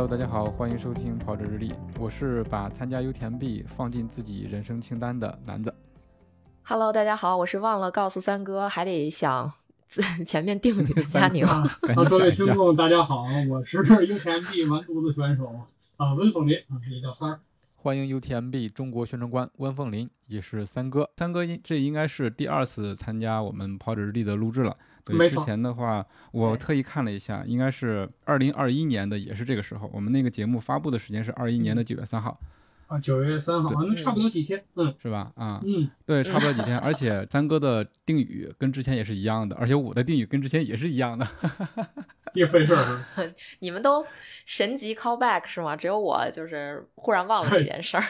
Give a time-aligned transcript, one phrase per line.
[0.00, 5.74] Hello，大家好，欢迎收听跑者日历，我是把参加 UTMB 放进自己人生清单的男子。
[6.62, 9.52] Hello，大家好，我是忘了告诉三哥，还得想
[9.86, 11.44] 自前面定语的佳宁。
[11.44, 11.62] 啊，
[12.08, 15.54] 各位听众，大家好，我是 UTMB 完犊子选手
[15.98, 17.40] 啊，温凤林啊，也叫三儿。
[17.74, 21.10] 欢迎 UTMB 中国宣传官温凤林，也是三哥。
[21.18, 24.74] 三哥应这应该是第二次参加我们跑者日历的录制了。
[25.04, 29.90] 对，之前的话，我特意看了一下，应该是二零二一年的，也是这个时候。
[29.92, 32.38] 我们那个节目发布的时间是二一年的九月三号，
[32.86, 35.32] 啊，九月三号，那差不多几天，嗯是吧？
[35.36, 36.78] 啊，嗯，对，差不多几天。
[36.78, 41.26] 而且三哥的定语跟之前也是一样的，而且我的定语跟之前也是一样的。
[42.32, 43.34] 一回事儿。
[43.58, 44.06] 你们都
[44.44, 45.74] 神级 callback 是吗？
[45.74, 48.04] 只有我就是忽然忘了这件事儿。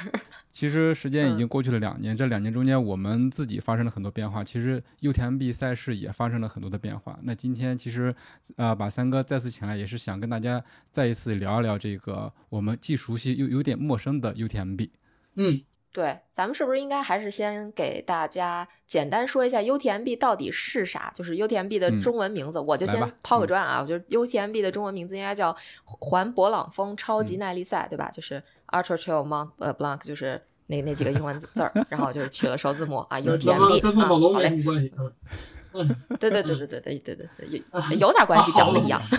[0.53, 7.19] 其实时间已嗯经过去了两年，这两年中间我们自己发生了很多变化，其实 UTMB 赛事也发生了很多的变化。
[7.23, 8.15] 那今天其实，
[8.57, 14.91] 呃，把三哥再次请来，也是想跟大家再一次聊一聊这个我们既熟悉又有点陌生的 UTMB。
[15.37, 15.63] 嗯，
[15.93, 21.13] 对，咱们是不是应该还是先给大家简单说一下 UTMB 到底是啥？
[21.15, 28.11] 就是 UTMB 的嗯中文名字，我就先抛个砖啊，我觉得 UTMB 的中文名字应该叫环勃朗峰超嗯级耐力赛，对吧？
[28.13, 34.51] 就是 Ultra Trail Mont 呃 Blanc，就是那那几个英文字儿， 然后就是取了首字母啊，UTMB 啊，跟梦龙好嘞，
[36.19, 39.01] 对对对对对对对对对，有有点关系，长得一样。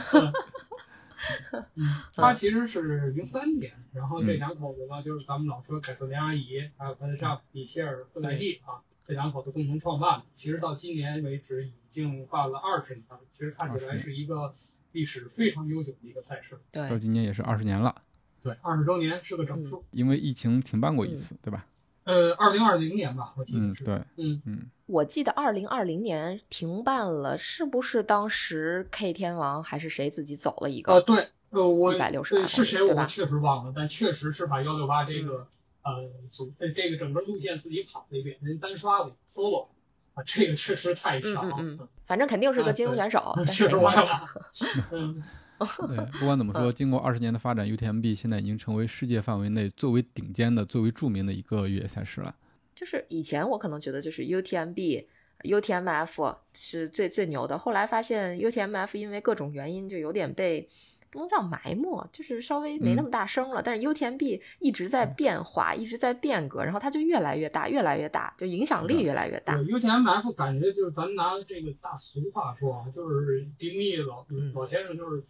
[2.15, 10.25] 他其实是零三年，然后这嗯两口子呢，就是咱们老说凯瑟琳阿姨，还有她的丈夫米歇尔·布莱利啊，这两口子共同创办的。
[10.33, 14.53] 其实到今年为止已经办了二十年了，其实看起来是一个
[14.93, 16.59] 历史非常悠久的一个赛事。
[16.71, 17.95] 对到，今年也是二十年了，
[18.43, 19.83] 对，二十周年是个整数。
[19.91, 21.65] 因为疫情停办过一嗯次，对吧？
[22.03, 23.83] 呃，二零二零年吧，我记嗯，得是。
[23.83, 30.93] 对，嗯，嗯，我记得二零二零年停办了，是不是当时 K 天王还是谁自己走了一个？
[30.93, 35.47] 呃，对，呃，我一百六十是谁我确实忘了，但确实是把幺六八这个、
[35.83, 39.67] 呃组呃这个整个路线自己跑了一遍，人单刷了 solo
[40.15, 41.55] 啊，这个确实太强了。
[41.59, 44.01] 嗯嗯反正肯定是个精英选手， 确实忘了？
[44.01, 44.49] 我也忘了。
[44.91, 45.23] 嗯，
[45.87, 52.35] 对，不管怎么说，经过二十年的发展，UTMB 现在已经成为世界范围内最为顶尖的、最为著名的一个越野赛事了。
[52.75, 55.05] 就是以前我可能觉得就是 UTMB、
[55.43, 60.67] UTMF 是最最牛的，后来发现 UTMF 因为各种原因就有点被。
[61.13, 63.61] 不能叫埋没，就是稍微没那么大声了。
[63.61, 69.57] 但是 UTMB 一直在变化，一直在变革，然后它就越来越大，越来越大，就影响力越来越大。
[69.57, 75.21] UTMF 感觉就是咱拿这个大俗话说啊，就是迪密老嗯老先生就是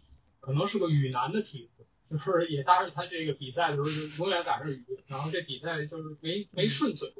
[0.42, 7.14] 可能是个雨男的体质，就是也搭着他这个比赛的时候就永远赶上雨，然后这比赛就是没没顺嘴。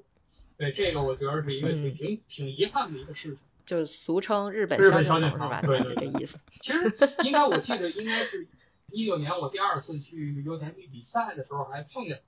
[0.59, 3.38] 对这个我觉得是一个挺嗯挺挺遗憾的一个事情。
[3.65, 5.62] 就是俗称日本日本萧敬萧敬腾腾是吧？
[5.62, 6.37] 对对对这意思。
[6.60, 6.93] 其实
[7.25, 8.47] 应该我记得应该是
[8.91, 12.22] 一六年我第二次去 UTMB 比赛的时候还碰见，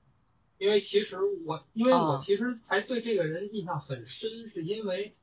[0.58, 5.14] 因为其实我因为我哦其实还对这个人印象很深，是因为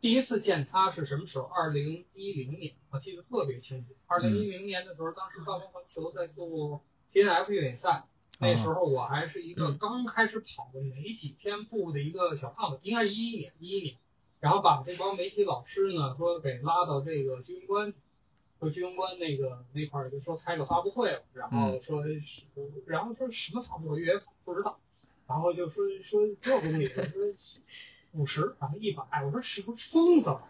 [0.00, 1.44] 第一次见他是什么时候？
[1.44, 3.94] 二零一零年，我记得特别清楚。
[4.06, 8.04] 二零一零年的时候，当时暴风环球在做 TNF 越野赛，
[8.38, 13.96] 那时候我还是一个嗯刚开始跑的没几天步的一个小胖子，应该是一一年，一一年。
[14.38, 17.92] 然后把这帮媒体老师呢说给拉到这个居庸关，
[18.58, 22.44] 说居庸关那个那块儿就说开个发布会了，然后说是，
[22.86, 24.80] 然后说什么跑步越野跑不知道，
[25.28, 27.04] 然后就说说多少公里，说
[28.12, 30.42] 五十，然后一百，我说是不是疯子了？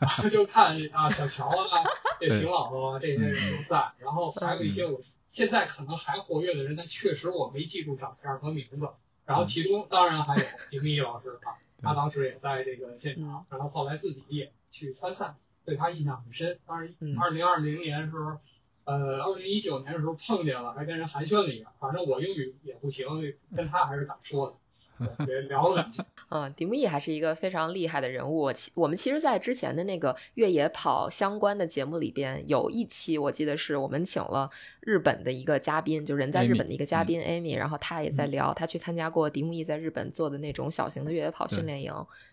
[0.00, 1.84] 然后就看啊小乔啊，
[2.20, 4.98] 这邢老师啊这些人都在，然后还有一些我
[5.30, 8.88] 现在可能还活跃的人，但确实我没记住照片和名字。
[9.26, 15.34] 然后其中当然还有丁密老师啊， 他当时也在这个现场，然后后来自己也去参赛，
[15.64, 16.58] 对他印象很深。
[16.66, 18.38] 当然嗯，二零二零年的时候，
[18.84, 21.72] 呃，二零一九年的时候碰见了，还跟人寒暄了一下。
[21.80, 23.06] 反正我英语也不行，
[23.56, 24.56] 跟他还是咋说的。
[25.26, 25.90] 也聊了。
[26.30, 28.42] 嗯，迪木易还是一个非常厉害的人物。
[28.42, 34.48] 我其我们其实，在之前的那个越野跑相关的节目里边，有一期我记得是我们请了
[34.80, 41.92] 日本的一个嘉宾，就人在日本的一个嘉宾 Amy，然后他也在聊，他去参加过迪木易在日本做的那种小型的越野跑训练营，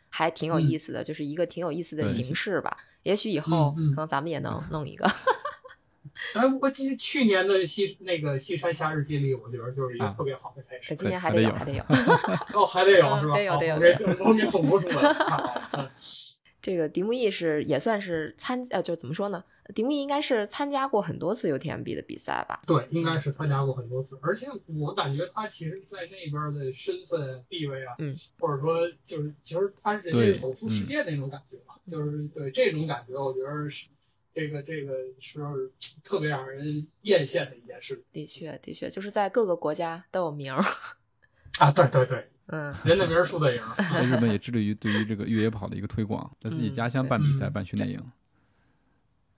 [0.10, 2.78] 还挺有意思的，就是一个挺有意思的形式吧。
[3.04, 5.10] 也许以后可能咱们也能弄一个。
[6.34, 10.96] 哎，我记去去年的西那个西山夏日接力，我觉得就是一个啊特别好的赛事。
[10.96, 11.84] 今年还得有，还得有。
[12.54, 13.32] 哦，还得有是吧？
[13.32, 15.92] 嗯得有得有我给我给统播出来
[16.62, 19.44] 这个迪木易是也算是参呃，就怎么说呢？
[19.74, 22.62] 迪木易应该是参加过很多次 UTMB 的比赛吧？
[22.68, 33.88] 对，应该是参加过很多次，而且我感觉他其实，在那边的身份地位啊，嗯，或者说就是，其实他人家对是走出世界那种感觉嘛，就是对这种感觉，我觉得是
[34.34, 35.40] 这个这个是
[36.04, 40.64] 特别让人艳羡的一件事的确，的确，就是在各个国家都有名儿。
[41.60, 41.70] 啊！
[41.70, 48.00] 对对对，嗯，人的名儿树的影儿，日本也致 力于对于这个越野跑的一个推广，在自己嗯家乡办比赛、嗯办训练营，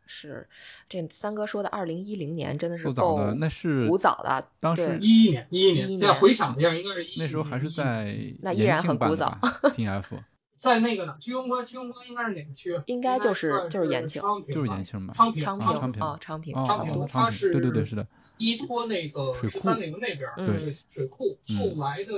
[0.05, 0.47] 是
[0.87, 3.33] 这三哥说的，二零一零年真的是够早够的。
[3.33, 10.03] 那是古早的，当时对一一年，一一11年，年现在回想一下，应该是一那时候还是在那依然很古早 TF
[10.63, 12.81] 在那个呢，居庸关，居庸关应该是哪个区？
[12.85, 15.13] 应该就是就是延庆昌平吧就是延庆吧？
[15.13, 16.93] 昌平，昌啊昌平哦，昌平昌平。
[16.93, 18.07] 昌平，它是对对对，是的，
[18.37, 22.13] 依托那个十三陵那边儿嗯对水库，嗯后来的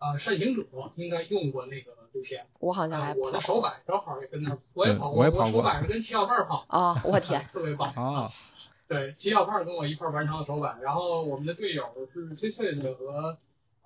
[0.00, 0.64] 呃善行者
[0.96, 2.44] 应该用过那个路线。
[2.58, 7.92] 我好像还呃我的手摆正好也跟那儿，我也跑过我也跑过手摆是跟齐小胖跑，哦，我天， 特别棒。
[7.94, 8.28] 啊，
[8.88, 13.38] 对，齐小胖跟我一块儿完成了手摆，然后我们的队友是崔翠翠和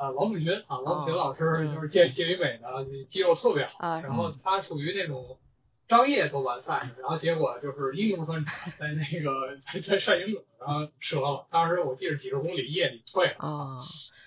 [0.03, 2.69] 呃王子群啊，王子群老师嗯就是健健与美的，
[3.09, 5.39] 肌肉特别好，啊然后他属于那种。
[5.89, 11.47] 张掖都完赛，然后结果就是英雄专场在那个在在善行者，然后折了。
[11.51, 13.79] 当时我记得几十公里夜里退了，啊，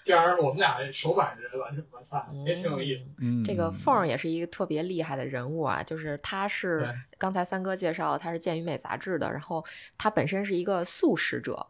[0.03, 3.09] 竟然我们俩手摆的人完成完赛，也挺有意思。
[3.17, 6.87] 嗯，这个凤儿也是一个特别厉害的人物啊，就是他是
[7.17, 9.65] 刚才三哥介绍，他是《健与美》杂志的，然后
[9.97, 11.65] 他本身是一个素食者，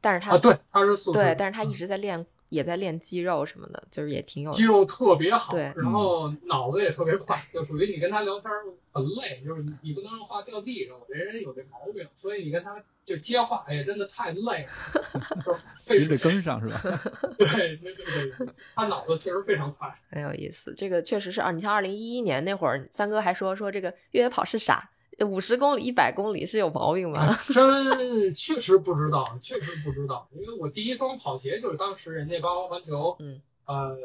[0.00, 2.24] 但是他、啊，对，他是素，对，但是他一嗯直在练，
[2.54, 8.50] 也在练肌肉什么的，就是也挺有肌肉特别好，对然后脑子也特别快，就属于你跟他聊天
[8.92, 16.16] 很累，就是你你不能让话掉地上，我这人有这毛病，所以你跟他就接话，哎呀，真的太累了，就是费你得。
[16.16, 16.80] 跟上是吧？
[17.36, 19.92] 对对对对，他脑子确实非常快。
[20.10, 20.72] 很有意思。
[20.74, 24.90] 这个确实是啊，你像二零一一年那会儿，三哥还说说这个越野跑是啥？
[25.20, 27.36] 五十公里、一百公里是有毛病吗？
[27.52, 33.96] 真确实不知道，确实不知道，因为我第一双跑鞋就是当时人家八方环球，嗯，呃，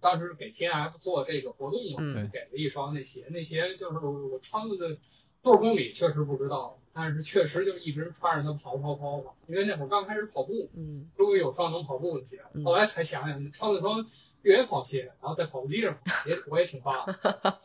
[0.00, 4.96] 当时给 T F 做这个活动嘛，嗯给了一双那鞋，那鞋就是我穿了的
[5.42, 14.06] 多少公里确实不知道，但是确实就一直穿着它跑跑跑跑，因为那会儿刚开始跑步，嗯，终于有双能跑步的鞋，嗯后来才想想穿了双
[14.42, 17.58] 越野跑鞋，然后在跑步机上跑，也我也挺棒的。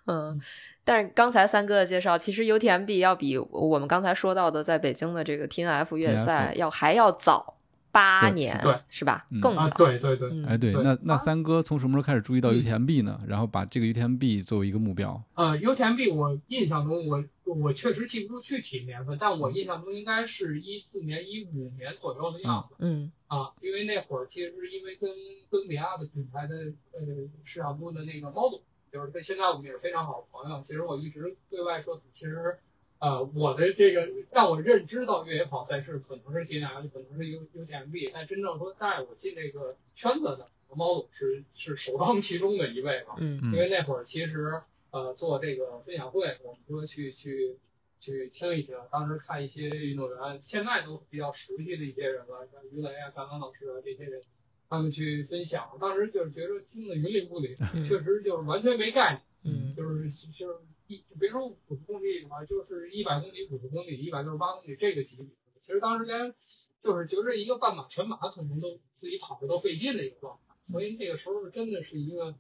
[0.08, 0.40] 嗯，
[0.88, 7.58] 但是刚才三哥的介绍，其实 UTMB 要比我们刚才说到的在北京的这个 TNF 越野赛要还要早
[7.92, 8.74] 八年，对。
[8.90, 9.28] 是吧？
[9.30, 9.40] 嗯。
[9.40, 9.78] 啊，更早。
[9.78, 10.46] 对对对，嗯。
[10.46, 11.18] 哎，对，那那啊。
[11.18, 13.20] 三哥从什么时候开始注意到嗯 UTMB 呢？
[13.28, 22.76] 然后把这个 UTMB 作为一个目标，呃，UTMB 我印象中我我确实记不住具体年份，但我印象中应该是一四年、一五年左右的样子。
[22.80, 23.12] 嗯。
[23.28, 25.10] 啊，因为那会儿其实是因为跟
[25.52, 26.56] 跟比亚的品牌的
[26.94, 28.62] 呃市场部的那个猫总，
[28.98, 30.62] 就是跟现在我们也是非常好的朋友。
[30.64, 32.58] 其实我一直对外说，其实
[32.98, 43.14] 呃我的这个让我认知到越野跑赛事可能是 T N F，可能是 U UTMB，但真正说带我进这个圈子的猫总是是首当其冲的一位嘛。
[43.20, 47.58] 嗯嗯因为那会儿其实呃做这个分享会，我们说去去
[48.00, 54.22] 去听一听，当时看一些运动员，现在都比较熟悉的一些人了，像于雷啊、甘刚老师啊这些人，
[54.70, 59.76] 他们去分享，当时就是觉得听得云里雾里，嗯确实就是完全没概念，嗯。
[59.76, 65.28] 就是就是一就别说五十公里吧，就是一百公里、五十公里、一百六十八公里这个级别，
[65.62, 66.34] 其实当时连
[66.80, 72.36] 就是觉着一个半马、全马可能都自己跑着都费劲的一个状态，所以那个时候真的是一个。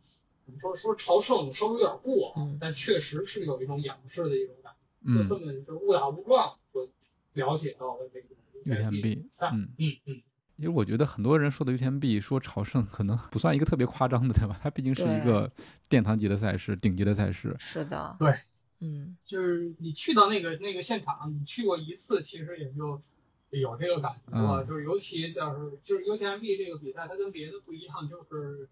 [0.46, 4.72] 怎么说说朝圣稍微有点过但确实是有一种仰视的一种感
[5.04, 6.90] 觉，嗯就这么就误打误撞就
[7.34, 8.28] 了解到了这个
[8.64, 9.74] UTMB 赛，嗯。
[9.78, 10.22] 嗯嗯，
[10.58, 14.60] 其实我觉得很多人说的 UTMB 说朝圣，可能不算一个特别夸张的，对吧？
[14.64, 15.52] 它毕竟是一个
[15.88, 17.56] 殿堂级的赛事，顶级的赛事。
[17.60, 18.34] 是的，对，
[18.80, 23.00] 嗯就是你去到那个那个现场，你去过一次，其实也就
[23.52, 24.64] 有这个感觉了。
[24.64, 28.68] 嗯就是尤其就是就是 UTMB 这个比赛，它跟别的不一样，就是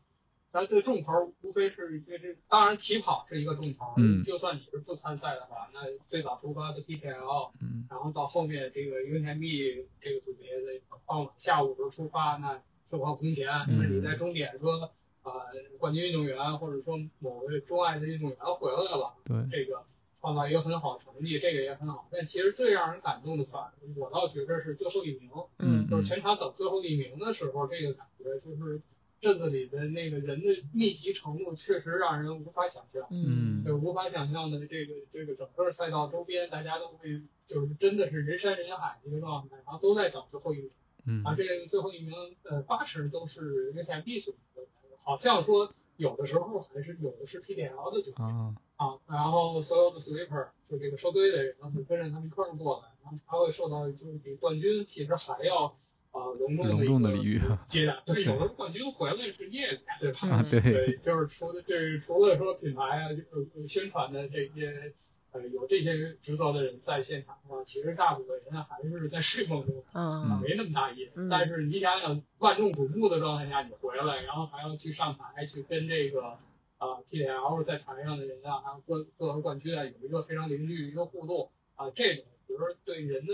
[0.55, 14.91] 咱这重头无非是一些这，当然起跑是一个重头，嗯就算你是不参赛的话，那最早出发的 PTL，嗯然后到后面这个 UTMB 这个组别的傍晚下午时候出发，那售票空前，嗯那你在终点说。
[15.25, 15.31] 呃，
[15.79, 19.83] 冠军运动员或者说某位钟爱的运动员回来了，对，这个
[20.13, 22.07] 创造一个很好的成绩，这个也很好。
[22.11, 28.79] 但其实最让人感动的，反我倒觉得是最后一名，嗯就是全场等最后一名的时候，这个感觉就是
[29.25, 33.07] 镇子里的那个人的密集程度，确实让人无法想象。
[33.09, 33.63] 嗯。
[33.65, 40.69] 就无法想象的这个这个整个赛道周边，大家都会就是真的是人山人海的一个状态，然后都在等最后一名。
[41.07, 41.23] 嗯。
[41.23, 42.13] 啊，这个最后一名，
[42.43, 44.61] 呃，八成都是 UTMB 组的，
[45.03, 55.75] 好像说有的时候还是有的是 PDL 的组啊啊，然后所有的 sweeper 就这个收队的人会跟着他们一块儿过来，然后他会受到就是比冠军其实还要
[56.15, 58.01] 啊隆重的隆重的礼遇 接待。
[58.05, 60.29] 对，有时候冠军回来是业绩，对吧？
[60.29, 64.93] 啊对对，就是除了这除了说品牌啊，就是呃宣传的这些
[65.33, 69.83] 呃有这些职责的人在现场的话，其实大部分人还是在睡梦中。
[69.91, 71.09] 啊，嗯没那么大意。
[71.29, 76.37] 但是你想想，万众瞩目的状态下你回来，然后还要去上台去跟这个
[76.77, 83.33] 啊 PDL 在台上的人啊，还有各各个冠军啊，有一个非常零距一个互动啊，这种比如说对人的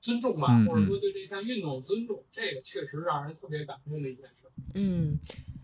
[0.00, 4.48] 尊重吧，嗯或者说对这项运动的尊重，这个确实让人特别感动的一件事。
[4.74, 5.18] 嗯，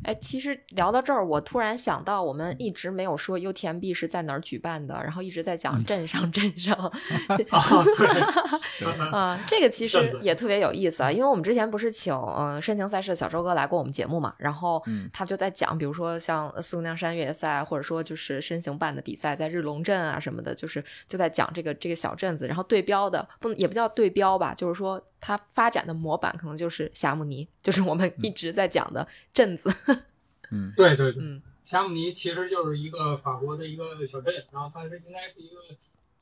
[0.04, 6.92] 哎，其实聊到这儿，我突然想到，我们一直没有说 UTMB 是在哪儿举办的，然后一直在讲镇上镇上，啊，
[7.38, 15.10] 对，啊， 这个其实也特别有意思啊，因为我们之前不是请呃深情赛事的小周哥来过我们节目嘛，然后嗯。
[15.12, 29.04] 他就在讲，比如说像呃四姑娘山越野赛，或者说就是深行办的比赛，在日龙镇啊什么的，就是就在讲这个这个小镇子，然后对标的不也不叫对标吧，就是说它发展的模板可能就是霞慕尼，就是我们一直在讲的
[29.34, 29.68] 镇子，
[30.52, 30.72] 嗯。
[30.76, 31.42] 对对对，嗯。
[31.64, 35.56] 霞慕尼其实就是一个法国的一个小镇，然后它是应该是一个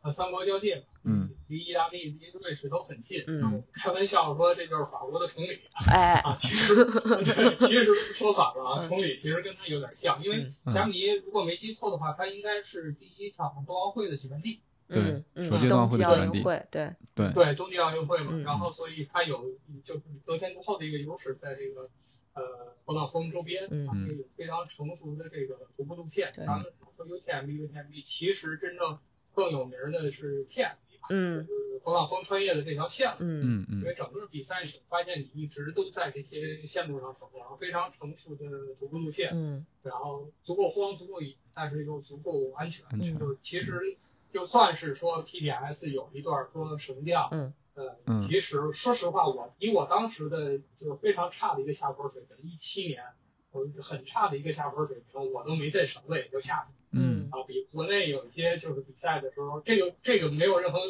[0.00, 3.22] 呃三国交界，嗯，离意大利、离瑞士都很近。
[3.26, 3.40] 嗯。
[3.40, 7.84] 然后开玩笑说这就是法国的崇礼哎，啊，其实 对，其实
[8.14, 10.72] 说反了崇礼其实跟它有点像，因为嗯。
[10.72, 17.32] 霞慕尼如果没记错的话，它应该是第一场冬奥会的举办地，对冬季奥会的举办地运会，对，对。
[17.32, 18.42] 对，冬季奥运会嘛，嗯。
[18.42, 21.88] 然后所以它有就是得天独厚的一个优势，在这个
[22.34, 23.88] 呃勃朗峰周边，嗯。
[23.88, 26.30] 啊，有非常成熟的这个徒步路线。
[26.32, 28.98] 咱们说 UTMB UTMB，其实真正
[29.32, 30.76] 更有名的是 TMB，
[31.10, 31.46] 嗯。
[31.46, 33.16] 就是勃朗峰穿越的这条线路。
[33.20, 33.40] 嗯。
[33.42, 33.80] 嗯嗯。
[33.80, 39.64] 因为整个比赛，你发现你一直都在这些线路上走，然后非常成熟的徒步路线，嗯。
[39.82, 42.84] 然后足够荒、足够野，但是又足够安全。
[42.90, 43.18] 安全。
[43.18, 43.96] 就是其实
[44.34, 47.54] 就算是说 PDS 有一段说绳降，嗯。
[47.74, 48.18] 呃，嗯。
[48.18, 53.04] 其实说实话，我以我当时的就是非常差的一个下坡水平，一七年，
[53.52, 56.98] 我很差的一个下坡水平，我都没带绳子也就下去。
[56.98, 57.04] 了。
[57.04, 57.28] 嗯。
[57.30, 60.80] 啊，比国内有一些就是比赛的时候，这个这个没有任何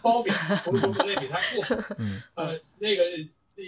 [0.00, 0.34] 褒贬，
[0.64, 2.22] 不是说国内比赛不好， 嗯。
[2.36, 3.02] 呃，那个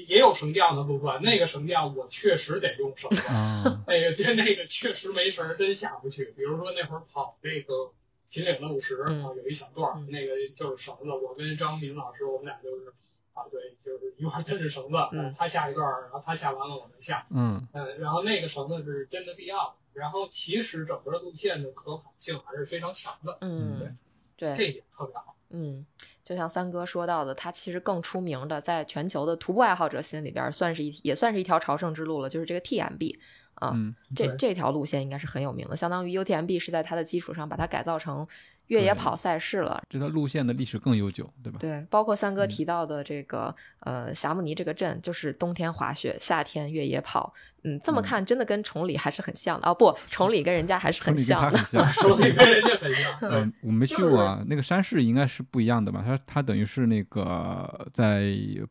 [0.09, 6.35] 也有绳降的路段，那个绳降我确实得用绳子，啊那个这那个确实没绳儿真下不去。
[6.37, 7.93] 比如说那会儿跑那个
[8.29, 12.93] 秦岭的五十有一小段，嗯那个就是绳子，我跟张明老师我们俩就是
[13.33, 19.75] 啊，对，就是一块儿蹬着绳子，嗯他下一段儿，然后他下完了我们下，嗯嗯，然后那个绳子是真的必要的。
[19.95, 23.97] 然后其实整个路线的可跑性还是非常强的，嗯，
[24.37, 25.35] 对，这一点特别好。
[25.49, 25.87] 嗯，
[26.23, 33.19] 就像三哥说到的，他其实更出名的，在全球的徒步爱好者心里边，算是一也算是一条朝圣之路了，就是这个 TMB
[33.57, 38.27] 啊，嗯这这条路线应该是很有名的，相当于 UTMB 是在它的基础上把它改造成
[38.69, 39.83] 越野跑赛事了。
[39.89, 41.59] 这条路线的历史更悠久，对吧？
[41.61, 47.33] 对，包括三哥嗯提到的这个、呃霞慕尼这个镇，就是冬天滑雪，夏天越野跑。
[47.63, 51.59] 嗯，这么嗯看真的跟崇礼还是很像的啊、不，崇礼跟人家还是很像的
[51.95, 52.33] 崇礼。
[52.33, 56.03] 跟人家很像， 嗯，我没去过啊，那个山势应该是不一样的吧？
[56.07, 58.21] 它它等于是那个在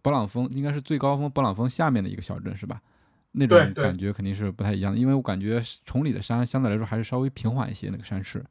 [0.01, 2.81] 勃朗峰，应该是最高峰勃朗峰下面的一个小镇是吧？
[3.35, 8.43] 那种感觉肯定是不太一样的，因为我感觉崇礼的山相对来说还是稍微平缓一些，那个山势。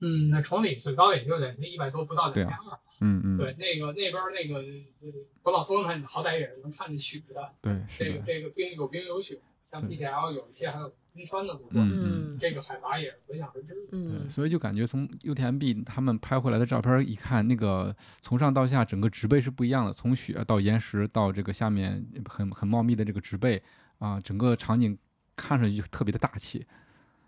[0.00, 2.78] 嗯，那崇礼最高也就两千一百多，不到两千二。
[3.00, 4.58] 嗯嗯，对，那个那边那个
[5.00, 5.12] 呃
[5.42, 7.50] 勃朗峰上，好歹也是能看见雪的。
[7.60, 9.38] 对这个是的，这个冰有冰有雪，
[9.70, 13.76] 像对 PTL 有一些还有冰川的路段，嗯嗯这个海拔也是可想而知。
[13.92, 23.62] 嗯所以就感觉从 UTMB 他们拍回来的照片一看，那个从上到下整个植被是不一样的，从雪到岩石到这个下面很很茂密的这个植被
[24.02, 24.98] 啊，整个场景
[25.36, 26.66] 看上去就特别的大气，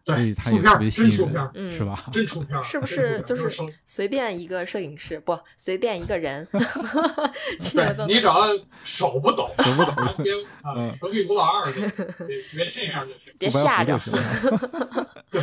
[0.04, 2.04] 所以对，出片儿它也特别吸引人真出片儿，，嗯是吧？
[2.12, 8.48] 真出片儿，是不是就是手随便一个摄影师不随便一个人， 对你只要
[8.82, 13.32] 手不抖，手不抖别 啊嗯，隔壁吴老二别这样就行。
[13.38, 14.16] 别吓着糊就。
[14.16, 15.08] 行。
[15.30, 15.40] 对，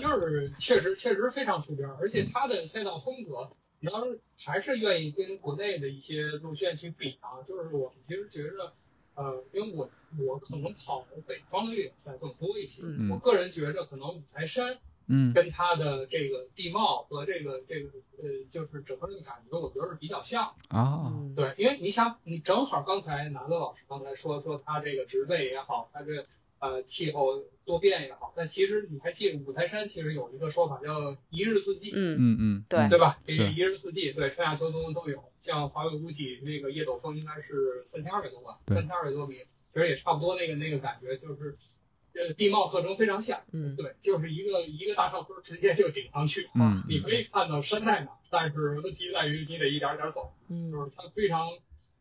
[0.00, 8.72] 就是确实确实非常出片儿，而且它的赛道风格，你要是还是愿意跟国内的一些路线去比啊，就是我们其实觉着，
[9.18, 9.90] 呃，因为我
[10.24, 13.10] 我可能跑北方的越野赛更多一些，嗯。
[13.10, 15.32] 我个人觉着可能五台山嗯。
[15.32, 17.90] 跟它的这个地貌和这个这个
[18.22, 20.76] 呃，就是整个的感觉，我觉得是比较像的。
[20.78, 26.24] 啊，嗯，对，因为你想，你正好刚才南乐老师刚才说说他这个植被也好，他这
[26.60, 33.18] 呃气候多变也好，但其实你还记得五台山其实有一个说法叫一日四季，嗯嗯嗯，对嗯对吧？
[33.26, 35.24] 这是个一日四季，对，春夏秋冬都有。
[35.40, 39.36] 像华为屋脊那个叶斗峰应该是三千二百多吧，对三千二百多米，
[39.72, 41.56] 其实也差不多那个那个感觉，就是
[42.14, 51.48] 呃地貌特征非常像，嗯对，就是一个一个大上坡直接就顶上去，嗯你可以看到山在哪，但是问题在于你得一点点走，嗯就是它非常。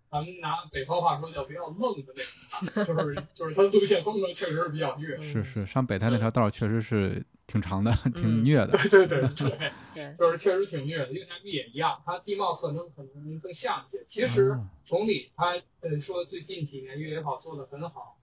[0.09, 8.77] 咱们拿北方话说叫比较愣的那种，就是 就是它的路线风格确实是比较虐，是是，上北滩那条道确实是挺长的，挺嗯虐的。
[8.89, 9.71] 对 对对对。
[9.93, 14.05] 对，就是确实挺虐的，越南币也一样，它地貌特征可能更像一些。
[14.07, 18.17] 其实哦崇礼它呃说最近几年越野跑做的很好，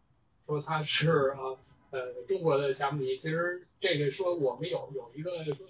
[0.47, 1.59] 说它是呃
[1.91, 3.17] 呃中国的霞慕尼。
[3.19, 5.67] 其实这个说我们有有一个说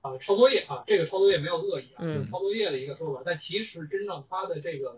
[0.00, 3.22] 啊、呃抄作业啊，这个抄作业没有恶意啊，嗯就是抄作业的一个说法。
[3.24, 4.96] 但其实真正它的这个啊、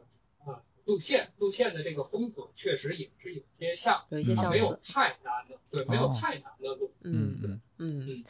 [0.89, 6.19] 路线路线的这个风格确实也是有些像，有一些相它没有，太难的，对，没有哦。
[6.19, 6.91] 太难的路。
[7.03, 7.39] 嗯。
[7.43, 8.09] 嗯嗯。
[8.09, 8.25] 嗯。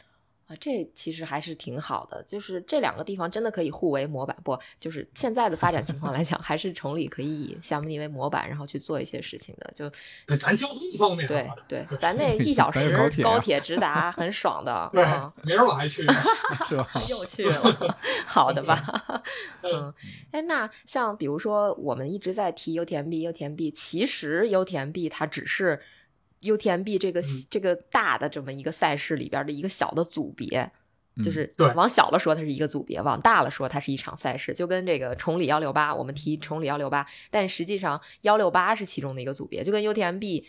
[0.49, 9.87] 啊，这其实还是挺好的，就是这两个地方真的可以互为模板，不，就是现在的发展情况来讲， 还是崇礼可以以夏慕尼为模板，然后去做一些事情的，就
[10.25, 16.13] 对，咱交通方面对啊对，咱那 一小时高铁啊高铁直达，很爽的，对嗯，明儿我还去呢。
[16.67, 16.89] 是吧？
[17.07, 18.81] 又去了，好的吧？
[19.61, 19.93] 嗯嗯，
[20.31, 25.79] 哎，那像比如说我们一直在提 UTMB，UTMB 其实 UTMB 它只是
[26.41, 30.71] UTMB 这个、嗯这个大的这么一个赛事里边的一个小的组别。
[31.21, 34.53] 就嗯是对往小了说，它是一个组别；往大了说，它是一场赛事。
[34.53, 40.45] 就跟这个崇礼幺六八，我们提崇礼幺六八，但实际上幺六八是其中的一个组别，就跟 UTMB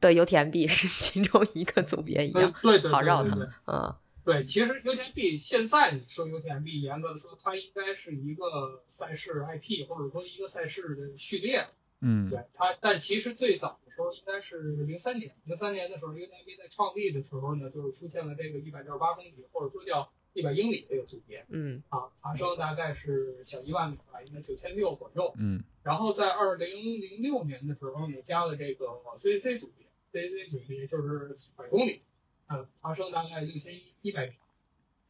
[0.00, 2.54] 的 UTMB 是 其中一个组别一对样。
[2.62, 11.66] 对对，好绕它对对对嗯对，其实 UTMB 现在你说 UTMB，严格的说，它应该是一个赛事 IP，或者说一个赛事的序列。
[12.00, 25.32] 嗯对它，但其实最早的时候应该是零三年，零三年的时候，UTMB 在创立的时候呢，就是出现了这个一百六十八公里，或者说叫一百英里这个组别嗯啊，爬升大概是小一万米吧，应该九千六左右。
[25.38, 26.68] 嗯然后在二零
[27.00, 28.86] 零六年的时候呢，加了这个
[29.18, 29.86] CCC 组别
[30.22, 32.00] ，CCC 组别就是百公里，
[32.48, 34.32] 嗯，爬升大概六千一百米，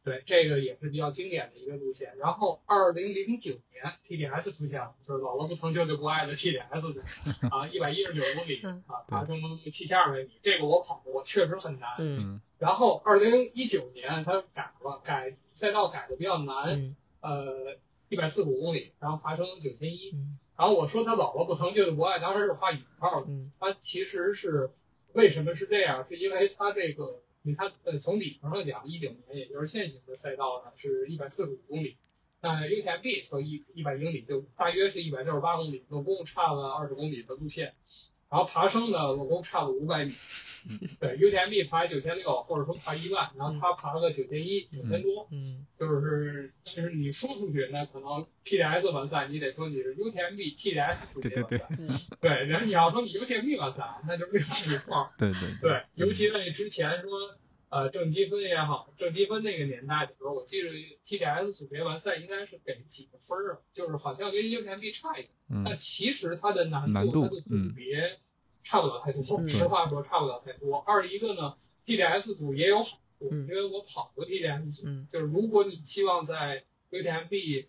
[0.05, 2.15] 对，这个也是比较经典的一个路线。
[2.17, 7.01] 然后二零零九年 TDS 出现了，就是老了不疼舅舅不爱的 TDS
[7.49, 9.41] 啊，一百一十九公里嗯啊，爬升
[9.71, 11.89] 七千二百米，这个我跑过，确实很难。
[12.59, 20.11] 然后二零一九年他改了，改赛道改的比较难，嗯呃，一百四十五公里，然后爬升九千一。
[20.13, 23.25] 嗯然后我说他姥姥不疼，舅舅不爱，当时是画引号的。
[23.27, 24.71] 嗯他其实是
[25.11, 26.05] 为什么是这样？
[26.07, 31.95] 是因为他这个，你看，呃，从里程上讲，一九年也就是现行的赛道呢是一百四十五公里，
[32.41, 37.75] 那 UTMB 说一一百英里就大约是一百六十八公里，总共差了二十公里的路线。
[38.29, 40.11] 然后爬升呢，总共差了五百米。
[40.99, 45.27] 对，UTMB 爬九千六，或者说爬一万，然后他爬了个九千一，九千多。
[45.31, 55.09] 嗯就是，就是你说出去，那可能 TDS 完赛，你得说你是 UTMB TDS 出对对对完赛嗯对，然后你要说你 UTMB 完赛，那就另外一块。
[55.19, 57.11] 对对对，尤其在之前说，
[57.69, 60.69] 呃，正积分也好，正积分那个年代的时候，我记得
[61.05, 63.59] TDS 组别完赛应该是给几个分儿啊？
[63.73, 68.19] 就是好像跟 UTMB 差一点，嗯但嗯其实它的难难度它的组别
[68.63, 69.21] 差不了太多。
[69.41, 70.77] 嗯实话说，差不了太多。
[70.79, 77.65] 二一个呢，TDS 组也有好处，嗯因为我跑过 TDS 组，嗯就是如果你希望在 UTMB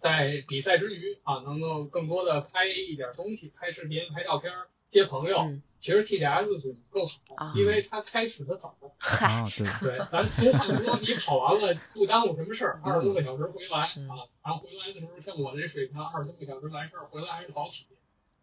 [0.00, 4.52] 在比赛之余啊，能够更多的拍一点东西，拍视频、拍照片、
[4.92, 7.54] 接朋友，嗯，其实 TDS 组更好，啊。
[7.56, 8.76] 因为它开始的早。
[9.00, 9.48] 嗨，啊
[9.80, 9.96] 对。
[9.96, 14.06] 对，咱俗话说，你跑完了不耽误什么事儿，二十多个小时回来嗯。
[14.10, 17.86] 啊，然后回来的时候像我这水平，二十多个小时完事儿，回来还是早起。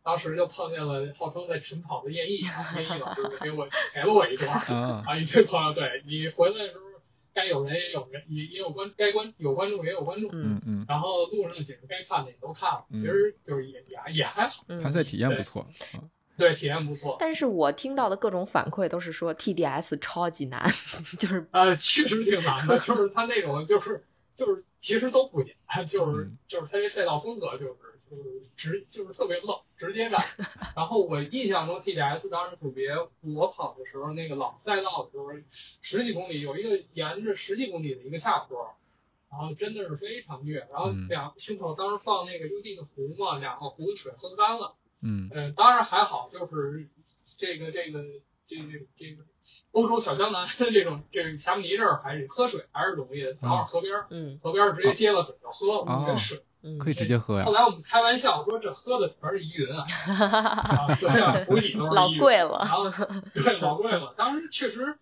[0.01, 6.83] 当时就碰见了号称在晨跑的叶毅啊，叶毅老师给我陪了我一段儿啊 啊，一堆朋友，对你回来的时候，
[7.31, 10.55] 该有人也有人，也也有观，该观有观众也有观众，嗯。
[10.55, 12.99] 嗯嗯，然后路上的景该看的也都看了，嗯。
[12.99, 14.79] 其实就是也也也还好，嗯。
[14.79, 15.67] 参赛体验不错。
[16.39, 17.17] 啊对，体验不错。
[17.19, 20.63] 但是我听到的各种反馈都是说 TDS 超级难，
[21.19, 24.03] 就是呃，确实挺难的，就是它那种就是
[24.35, 27.73] 就是其实都不简单，就是嗯就是它这赛道风格就是
[28.09, 28.23] 就是
[28.55, 30.19] 直就是特别愣，直接干。
[30.75, 32.89] 然后我印象中 TDS 当时组别
[33.21, 35.27] 我跑的时候，那个老赛道的时候，
[35.81, 38.75] 十几公里有一个沿着十几公里的一个下坡。
[39.31, 46.87] 然后真的是非常虐，然后嗯两胸口当时放那个 UD 的壶嘛，两个壶的水喝干了，嗯嗯，当然还好，就是
[47.37, 48.03] 这个这个
[48.47, 48.63] 这个
[48.97, 49.23] 这个
[49.71, 57.53] 欧洲小江南这种这个霞慕尼这儿还是喝水还是容易的，然后河边儿嗯河边儿直接接了水就喝了，哦跟水嗯可以直接喝呀后。
[57.53, 59.85] 来我们开玩笑说，这喝的全是依云啊，
[60.87, 62.89] 啊对啊，补给都是老贵了然后
[63.33, 64.13] 对，老贵了。
[64.17, 64.97] 当时确实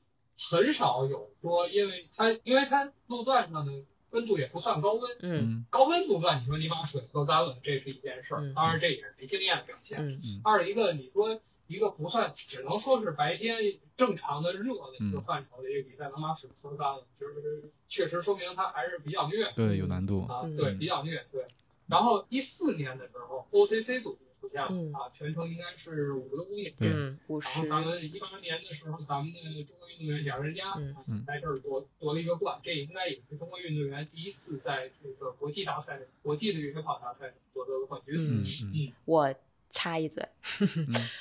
[0.52, 3.72] 很少有说，因为它因为它路段上的
[4.18, 5.38] 温度也不算高温，嗯。
[5.38, 5.66] 嗯。
[5.70, 10.00] 高温不算你说你把水喝干了，这是一件事儿嗯，当然这也是没经验的表现。
[10.04, 10.20] 嗯。
[10.44, 13.58] 二一个你说一个不算，只能说是白天
[13.96, 15.22] 正常的热的一个嗯。
[15.22, 19.52] 范畴的一个比赛，能把水喝干了，就是确实说明它还是比较虐。
[19.56, 20.26] 对，有难度。
[20.28, 20.56] 啊，嗯。
[20.58, 21.46] 对，比较虐，对。
[21.88, 24.94] 然后一四年的时候，OCC 组织出现了、嗯。
[24.94, 26.74] 啊，全程应该是五个多公里。
[26.78, 30.94] 对嗯，五然后十，咱们一八年的时候，咱们的中国运动员贾仁佳嗯。
[30.94, 38.16] 啊嗯在这儿夺夺了一个冠，这应该也是中国运动员第一次在这个国际大赛、国际的越野跑大赛夺得冠军。
[38.18, 39.34] 嗯嗯我
[39.70, 40.24] 插一嘴，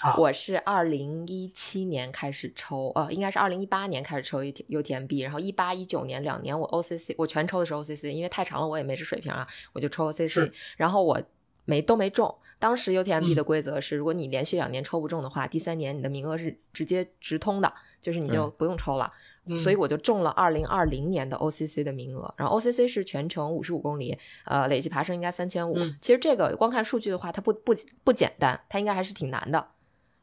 [0.00, 10.07] 啊 我是二零一七年开始抽，呃，应该是二零一八年开始抽 U T U T M B，然后一八一九年两年我 O C C 我全抽的是 O C C，因为太长了我也没这水平啊，我就抽
[10.07, 10.52] O C C，是。
[10.76, 11.20] 然后我
[11.66, 12.35] 没都没中。
[12.59, 19.12] 当时 U T M B 嗯的规则是，如果你连续两年抽不中的话，第三年你的名额是直接直通的，就是你就不用抽了。
[19.48, 25.96] 嗯所以我就中了二零二零年的 OCC 的名额，然后 OCC 是全程五十五公里，呃，累计爬升应该三千五嗯。
[26.00, 29.68] 其实这个光看数据的话，它不不不简单，它应该还是挺难的。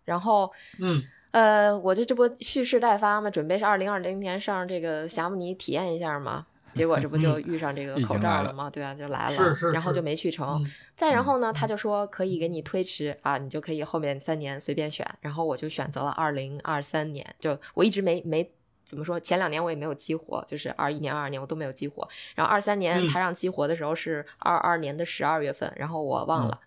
[0.03, 1.01] 然后嗯
[1.31, 6.47] 呃，我就这不蓄势待发嘛，准备是二零二零年上这个霞慕尼体验一下嘛。
[6.73, 8.69] 结果这不就遇上这个口罩来了了吗？
[8.69, 10.63] 对啊，就来了，是是是然后就没去成。
[10.63, 15.07] 嗯再然后呢，他就说可以给你推迟啊，你就可以后面三年随便选。
[15.21, 18.49] 然后我就选择了二零二三年，就我一直没没
[18.83, 22.07] 怎么说，前两年我也没有激活，就是二一年、二二年我都没有激活。
[22.35, 26.59] 然后二三年嗯他让激活的时候是二二年的十二月份，然后我忘了，啊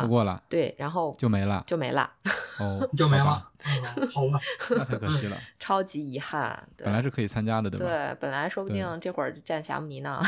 [0.00, 1.62] 错过了对，然后就没了。
[1.66, 2.10] 就没了，
[2.60, 3.48] 哦， 就没，了。
[3.64, 4.40] 嗯好吧，
[4.76, 5.36] 那太可惜了。
[5.60, 6.60] 超级遗憾。
[6.76, 7.86] 对本来是可以参加的，对吧？
[7.86, 10.20] 对，本来说不定这会儿站霞慕尼呢。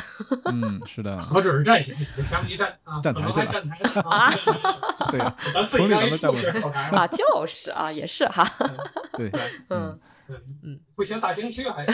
[0.44, 4.30] 嗯，是的，何止是站行，霞慕尼站啊，站台去了还站台呢啊。
[5.10, 6.98] 对从里处咱们是后台了。
[6.98, 8.44] 啊，就是啊，也是哈，
[9.16, 9.28] 对，
[9.70, 9.98] 嗯
[10.28, 11.84] 嗯嗯，不行，大兴区还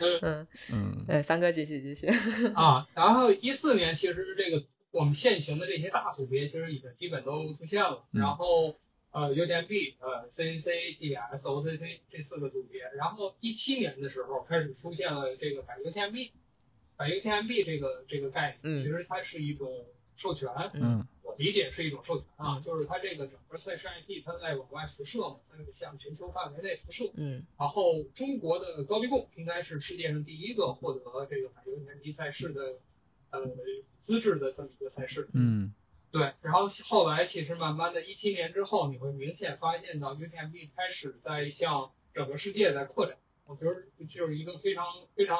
[0.00, 2.06] 嗯嗯，嗯对，三哥继续继续，
[2.54, 8.20] 啊，然后一四年其实这个我们现行的这些大组别其实已经基本都出现了，嗯。
[8.20, 8.76] 然后
[9.12, 16.30] 呃 UTMB 呃 CNC DS OCC 这四个组别，然后一七年的时候开始出现了这个百 UTMB，
[16.96, 21.06] 百 UTMB 这个这个概嗯念，其实它是一种授权，嗯。
[21.22, 27.04] 我理解是一种授权啊，就是它这个整个赛事 IP 它在往外辐射嘛，它向全球范围内辐射。
[27.14, 27.44] 嗯。
[27.56, 32.80] 然后中国的高低共应该是世界上第一个获得这个百 UTMB 赛事的
[33.30, 33.40] 呃
[34.00, 35.28] 资质的这么一个赛事。
[35.32, 35.72] 嗯
[36.12, 43.16] 对，然后后来其实慢慢的，一七年之后，你会明显发现到 UTMB 开始在向整个世界在扩展，
[43.46, 45.38] 我觉得就是一个非常非常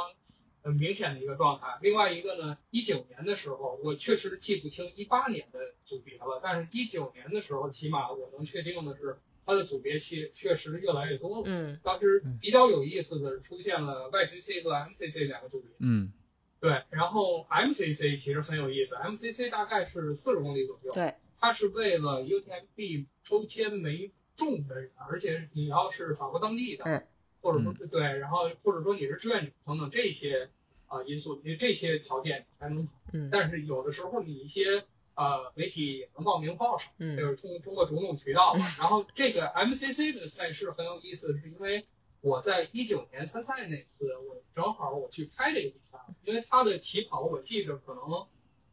[0.63, 1.77] 很明显的一个状态。
[1.83, 11.43] 另外一个呢，一九年的时候，我确实记不清一八年的组别了，但是一九年的时候，起码我能确定的是，它的组别确确实越来越多了。
[11.47, 16.13] 嗯当时比较有意思的是出现了 YGC 和 MCC 两个组别，嗯
[16.61, 27.07] 对，然后 MCC 其实很有意思，MCC 大概是四十公里左右，对，它是为了 UTMB 抽签没中的人，而且你要是法国当地的，嗯，
[27.41, 30.51] 或者说对，然后或者说你是志愿者等等这些
[30.87, 32.93] 啊、呃因素，你这些条件才能跑。
[33.13, 38.65] 嗯但是有的时候你一些呃媒体也能报名报上，就嗯是通通过种种渠道嘛。
[38.79, 41.87] 然后这个 MCC 的赛事很有意思，是因为
[42.21, 48.03] 我在一九年参赛那次，我正好我去拍这个比赛，因为他的起跑我记着可能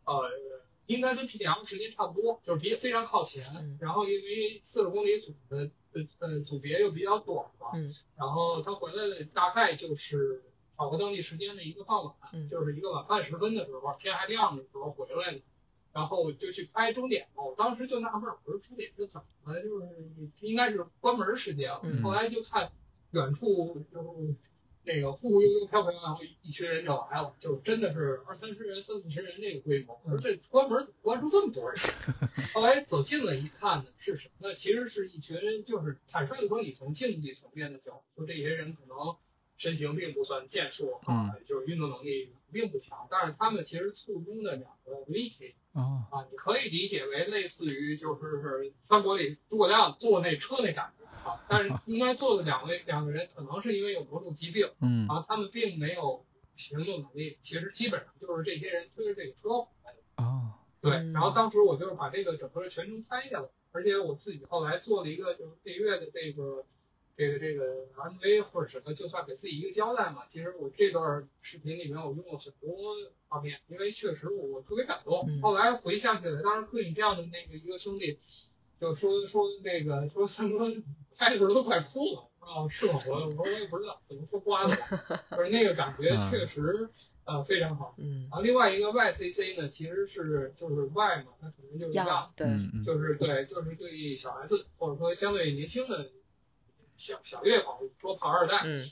[0.06, 0.30] 呃
[0.86, 3.78] 应该跟 PDL 时间差不多，就是比非常靠前嗯。
[3.82, 10.44] 然后因为四十公里组的呃呃组别又比较短嘛，嗯然后他回来的大概就是
[10.76, 15.42] 法国当地时间的一个傍晚，嗯就是一个晚半时分的时候，天还亮的时候回来的。
[15.94, 19.64] 然后就去拍终点嘛，我当时就纳闷儿，我说终点是怎么了？
[19.64, 19.88] 就是
[20.42, 21.80] 应该是关门时间了。
[21.84, 22.72] 嗯后来就看
[23.17, 24.36] 远处就
[24.84, 29.99] 那个忽忽悠悠飘飘，然后一群人就来了，就真的是二三十人、三四十人那个规模。
[30.06, 31.80] 我说这关门怎么关出这么多人？
[32.53, 34.56] 后来走近了一看呢，是什么呢？
[34.56, 39.17] 其实是一群，就是坦率的说，你从经济层面的角度说，这些人可能
[39.58, 60.24] 身形并不算健硕啊，就是运动能力并不强，但是他们其实簇拥的两个 Vicky 哦啊，你可以理解为类似于就是是三国里诸葛亮坐那车那感觉啊，但是 应该坐的两位两个人可能是因为有某种疾病嗯啊，他们并没有行动能力，其实基本上就是这些人推着这个车回来的。
[60.24, 66.65] 啊对，嗯然后当时我就是把这个整个全程拍下来，而且我自己后来做了一个就是配乐的这个
[67.17, 70.23] 这个这个 MV 或者什么，就算给自己一个交代嘛。
[70.30, 72.95] 其实我这段视频里面我用了很多
[73.27, 75.25] 画面，因为确实我我特别感动。
[75.27, 78.19] 嗯后来回想起来，当时柯影这样的那个一个兄弟，
[78.80, 80.71] 就说说那个说三哥
[81.15, 82.30] 拍的时候都快哭了。
[82.39, 83.01] 哦，是吗？
[83.08, 85.25] 我我说我也不知道，可能说瓜了吧。
[85.36, 86.88] 就是那个感觉嗯确实
[87.25, 87.95] 呃非常好。
[87.97, 92.47] 嗯然后另外一个 YCC 呢，其实是就是 Y 嘛，它可能就是让样对
[92.86, 96.10] 就是对，就是对小孩子或者说相对年轻的
[96.98, 98.86] 小小月跑，说跑二代，嗯。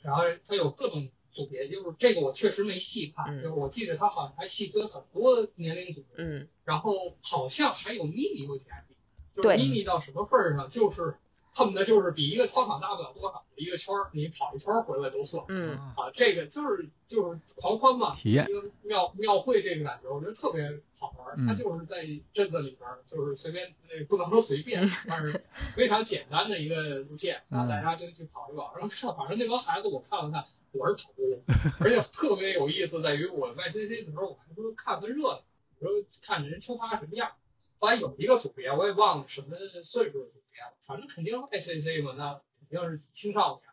[0.00, 3.42] 然后他有各种组别，就是这个我确实没细看，嗯。
[3.42, 6.48] 就是我记得他好像还细分很多年龄组，嗯。
[6.64, 8.86] 然后好像还有 mini UTMB，
[9.36, 9.58] 就是对。
[9.58, 11.16] mini 到什么份儿上，就是
[11.54, 15.44] 恨不得就是比一个操场大不了多少一个圈儿，你跑一圈儿回来都算。
[15.48, 25.44] 嗯啊，这个就是就是狂欢嘛，体验一个庙庙会这个感觉，我觉得特别好玩它就是在镇子里边儿，就是随便，呃，不能说随便， 但是
[25.76, 28.72] 非常简单的一个路线，然后大家就去跑一跑。
[28.74, 31.42] 然后看，反正那帮孩子我看了看，我是头了，
[31.80, 35.40] 而且特别有意思在于我 YCC 的时候，我还说看个热闹，
[35.80, 37.30] 我说看人出发什么样。
[37.82, 43.68] 后来有一个组别，我也忘了什么岁数的组别了，反正肯定 YCC 嘛，那肯定是青少年。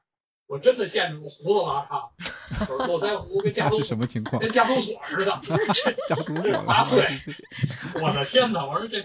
[0.47, 2.09] 我真的见着过胡子拉碴，
[2.67, 4.41] 就是络腮胡跟加那是多什么情况？
[4.41, 5.39] 跟加多所似的。
[6.07, 7.05] 家族这所八岁
[8.01, 8.65] 我的天哪！
[8.65, 8.97] 我说这，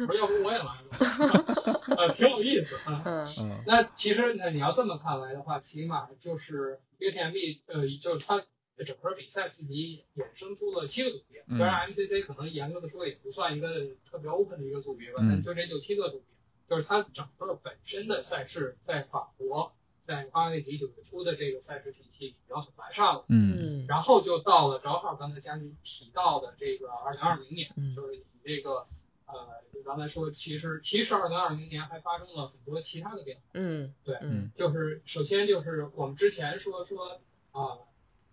[0.00, 3.02] 我说要不我也来吧， 呃，挺有意思啊。
[3.04, 8.42] 嗯嗯那其实呢，你要这么看来的话，起码就是 UTMB，呃，就是它
[8.84, 19.74] 整个比赛自己衍生出了七个组别，嗯虽然 MCC 可能严格的说也不算一个特别 open 的一个组别吧，嗯但就这就七个组别，就是它整个本身的赛事在法国，
[20.06, 23.24] 在巴黎九月初的这个赛事体系已经很完善了。
[23.28, 28.86] 嗯嗯然后就到了正好刚才佳妮提到的这个二零二零年，嗯就是你这个
[29.26, 37.20] 呃，你刚才说其实其实二零二零年还发生了很多其他的变化，嗯对嗯就是首先就是我们之前说说
[37.52, 37.78] 啊、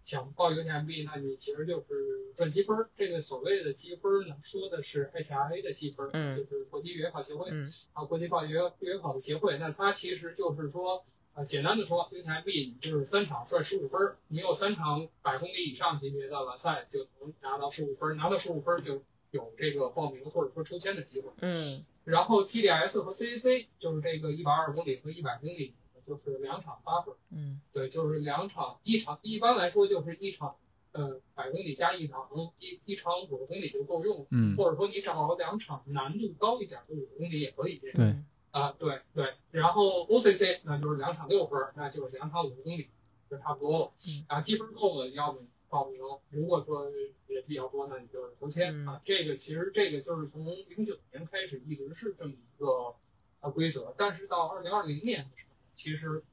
[0.03, 21.31] 想报 UTMB，那你其实就是赚积分儿，这个所谓的积分儿呢，说的是 HRA 的积分儿，嗯就是国际越野跑协会，嗯啊，国际跑越野越野跑的协会，那它其实就是说，呃，简单的说，UTMB 你就是三场赚十五分儿，你有三场百公里以上级别的完赛就能拿到十五分儿，拿到十五分儿就有这个报名或者说抽签的机会。
[21.41, 25.73] 嗯然后 TDS 和 CAC 就是这个一百二十公里和一百公里，
[26.07, 30.55] 就是两场八分儿，嗯对，就是两场，一场一般来说就是一场，
[30.91, 37.77] 呃，百公里加一场，一一场五十公里就够用了，嗯或者说你找两场难度高一点的五十公里也可以。
[37.77, 38.15] 对
[38.51, 42.87] 啊，对对，然后 OCC 那就是两场六分儿，那就是两场五十公里，
[43.27, 43.91] 就差不多了。
[44.05, 45.39] 嗯啊，积分够了，要么
[45.69, 46.87] 报名；如果说
[47.25, 49.01] 人比较多，那你就是抽签、嗯啊。
[49.03, 52.93] 这个其实这个就是从零九年开始一直是这么一个
[53.41, 56.23] 呃规则，但是到二零二零年的时候，其实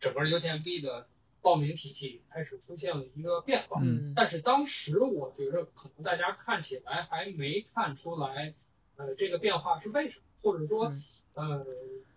[0.00, 1.06] 整个 UTMB 的
[1.42, 3.80] 报名体系开始出现了一个变化。
[3.82, 8.54] 嗯但是当时我觉得可能大家看起来还没看出来，
[8.96, 10.92] 呃，这个变化是为什么，或者说，
[11.34, 11.64] 呃，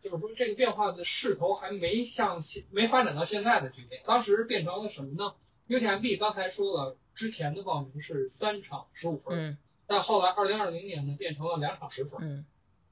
[0.01, 4.01] 就是说这个变化的势头还没向现没发展到现在的局面。
[4.05, 5.35] 当时变成了什么呢
[5.67, 12.19] ？UTMB 刚才说了，之前的报名是三场十五分，嗯但后来二零二零年呢变成了两场十分。
[12.21, 12.45] 嗯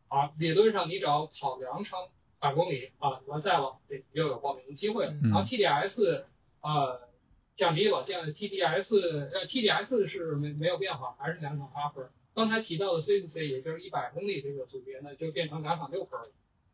[0.10, 2.10] 啊，理论上你只要跑两场
[2.40, 5.12] 百公里啊，完赛了，这又有报名的机会了。
[5.12, 6.24] 嗯然后 TDS
[6.62, 7.02] 呃
[7.56, 12.08] 降低了，降 TDS 呃 TDS 是没没有变化，还是两场八分。
[12.36, 16.28] 刚才提到的 CCC 也就是一百公里这个组别呢，就变成两场六分了。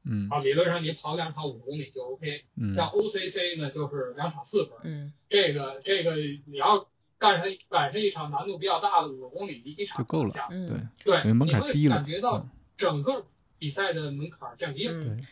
[0.05, 2.43] 嗯啊，理论上你跑两场五公里就 OK。
[2.57, 4.77] 嗯像 OCC 呢，就是两场四分。
[4.83, 13.25] 嗯这个这个你要干上赶上一场难度比较大的五公里，一场就够了嗯对对，门槛你会低了感觉到嗯整个
[13.57, 14.93] 比赛的门槛降低了。
[14.95, 15.25] 嗯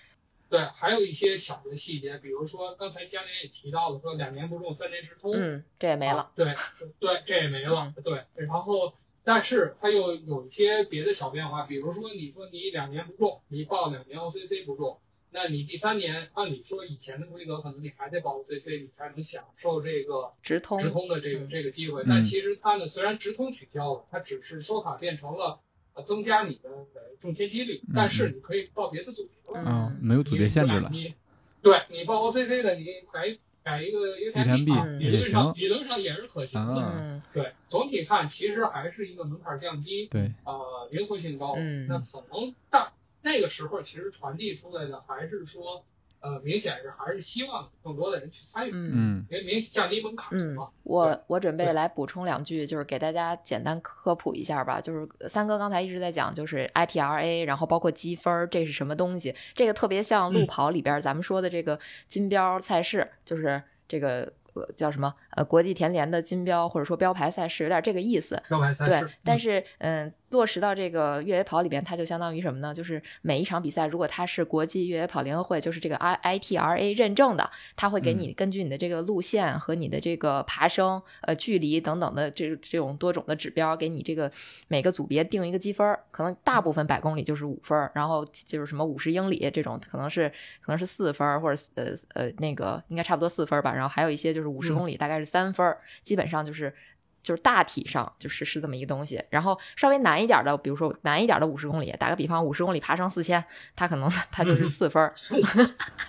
[0.52, 6.20] 对对，还有一些小的细节，比如说刚才江连也提到了，说两年不中，三年直通，嗯，这也没了。
[6.20, 6.54] 啊对
[7.00, 7.94] 对，这也没了。
[8.04, 22.04] 对，然后但是它又有一些别的小变化，比如说你说你两年不中，你报两年 OCC 不中，那你第三年按理说以前的规则，可能你还得报 OCC，你才能享受这个直通直通的这个嗯这个机会。
[22.04, 25.62] 嗯但其实它呢，虽然直通取消了，它只是收卡变成了
[25.94, 29.60] 呃增加你的呃中签几率，但是你可以报别的组别了。
[29.70, 31.14] 啊，没有组别限制了，你
[31.62, 37.22] 对你报 OCC 的，你改改一个 UTMB 啊理论也上行理论上也是可行的。
[37.34, 41.54] 对，总体看其实还是一个门槛降低，对，呃，灵活性高。
[41.58, 45.86] 嗯那可能大那个时候其实传递出来的还是说，
[46.22, 54.80] 呃，明显是还是希望更多的人去参与，嗯嗯明明降低门槛嗯嘛。，我我准备来补充两句，就是给大家简单科普一下吧。
[54.80, 59.36] 就是三哥刚才一直在讲，就是 ITRA，然后包括积分儿，这是什么东西？
[59.54, 64.32] 这个特别像路嗯跑里边儿咱们说的这个金标赛事，就是这个。
[64.54, 65.16] 呃，叫什么？
[65.30, 68.38] 呃，国际田联的金标或者说标牌赛事，有点这个意思。
[68.50, 72.74] 标牌赛事对事，，但是是嗯，落实到这个越野跑里边，它就相当于什么呢？
[72.74, 84.32] 就是每一场比赛，如果它是国际越野跑联合会，就是这个 I ITRA 认证的，它会给你根据你的这个路线和你的这个爬升、呃距离等等的这这种多种的指标，给你这个
[84.68, 85.98] 每个组别定一个积分。
[86.10, 90.30] 可能大部分百公里就是五分，然后就是什么五十英里这种，可能是
[90.62, 93.74] 可能是四分，或者呃呃那个应该差不多四分吧。
[93.74, 96.74] 然后还有一些就是五十嗯公里，大概是三分儿，基本上就是。
[97.22, 103.44] 就是大体上就是是这么一个东西，然后稍微难一点的，比如说难一点的五十公里，打个比方，五十公里爬升四千，
[103.76, 105.14] 它可能 它就是嗯四分儿，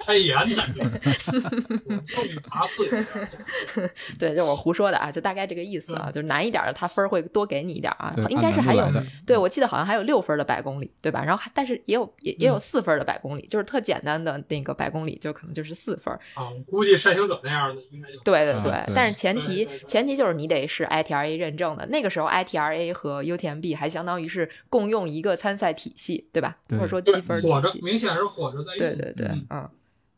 [0.01, 0.81] 太严感觉，
[1.85, 3.07] 我终于爬四千
[4.19, 8.91] 对，就我胡说的啊，就大概这个意思啊，嗯就是难一点的，它分儿会多给你一点啊，应该是还有
[9.27, 11.23] 对，我记得好像还有六分的百公里，对吧？
[11.25, 16.19] 然后还但是也有也也有嗯四分的百公里，就是特简单的那个百公里，就可能就是四分儿。
[16.35, 16.51] 啊！
[16.51, 26.59] 我估计单行者那样的应该就啊对对对，对但是前提前提就是你得是 ITRA 认证的，那个时候 ITRA 和 UTMB 还相当于是共用一个参赛体系，对吧？
[26.69, 27.79] 对或者说积分火体系。
[27.81, 28.77] 着明显是火着在。
[28.77, 29.71] 对对对，嗯嗯。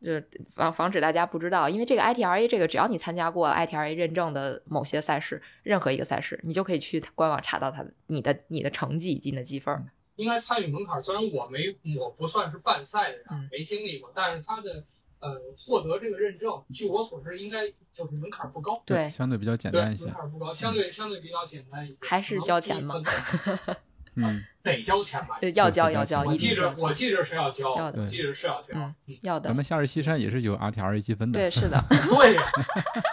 [0.02, 9.82] 就是防防止大家不知道，因为这个 ITRA 这个，只要你参加过 ITRA 认证的某些赛事，任何一个赛事，你就可以去官网查到它的你的你的成绩以及你的积分儿。
[10.16, 14.84] 应该参与门槛，虽然我没我不算是办赛的人嗯，没经历过，但是他的
[15.24, 18.82] 呃获得这个认证，据我所知，应该就是门槛不高。
[18.84, 20.04] 对，相对比较简，单一些。
[20.04, 21.96] 门槛不高，相对相对比较简单一些。
[22.02, 22.94] 还是交钱吗
[24.16, 25.38] 嗯，得交钱吧？
[25.42, 28.74] 呃要交要交，我记着我记着是要交，要的我记着是要交。
[29.22, 29.54] 要的咱。
[29.56, 32.42] 们夏日西山也是有 RTR 积分的，对，是的，对呀，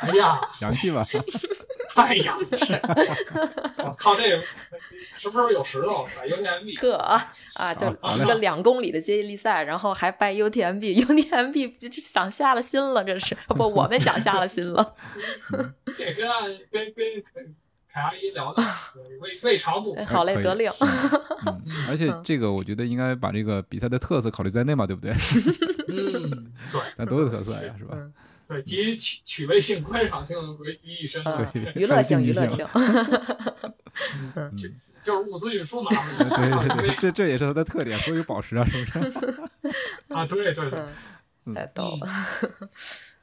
[0.01, 1.07] 哎呀，洋气吧？
[1.93, 2.79] 太洋气了！
[3.79, 4.41] 我靠，这个
[5.17, 6.79] 什么时候有石头在 UTMB？
[6.79, 13.67] 可啊，就一个两公里的接力赛，然后还拜 UTMB，UTMB 这想下了心了，这是不？
[13.67, 14.95] 我们想下了心了。
[15.97, 16.29] 这跟
[16.71, 17.55] 跟跟
[17.93, 18.63] 凯阿姨聊的，
[19.19, 20.05] 未未尝不可。
[20.05, 20.71] 好嘞，得令。
[21.45, 25.11] 嗯，而且这个我觉得应该把这个比赛的特色考虑在内嘛，对不对？
[25.89, 27.91] 嗯，对，咱都有特色呀，是吧？
[27.93, 28.13] 嗯
[28.47, 31.23] 对，集趣趣味性、观赏性为于一身，
[31.73, 32.67] 娱乐性，娱乐性
[34.57, 34.67] 就
[35.01, 35.89] 就是物资运输嘛。
[35.89, 38.99] 对对对，这这也是它的特点，所以宝石啊，是不是？
[40.13, 40.83] 啊，对对对，
[41.45, 42.05] 嗯，太逗了。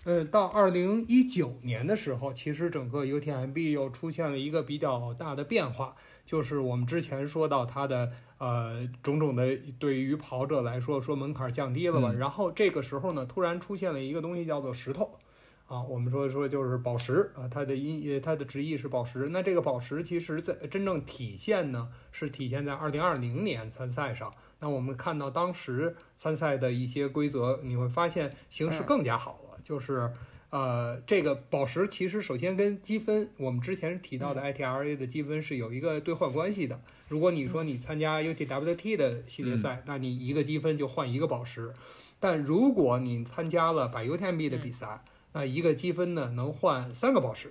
[0.05, 15.19] 呃，到二零一九年的时候，其实整个 UTMB 又出现了一个比较大的变化，就是我们之前说到它的呃种种的对于跑者来说说门槛降低了吧，嗯然后这个时候呢，突然出现了一个东西叫做石头。
[15.67, 19.29] 啊，我们说说就是宝石啊，它的音呃它的直译是宝石。
[19.29, 24.33] 那这个宝石其实在真正体现呢，是体现在二零二零年参赛上。
[24.61, 30.11] 那我们看到当时参赛的一些规则，你会发现形势嗯更加好了，就是。
[30.51, 36.81] 呃，这个宝石其实首先跟积分，我们之前提到的 ITRA 的积分是有一个兑换关系的。
[37.09, 41.75] 如果你说你参加 UTWT 的系列赛，那你一个积分就换一个宝石。
[42.19, 45.05] 但如果你参加了百 UTMB 的比赛，
[45.35, 47.51] 那一个积分呢能换三个宝石。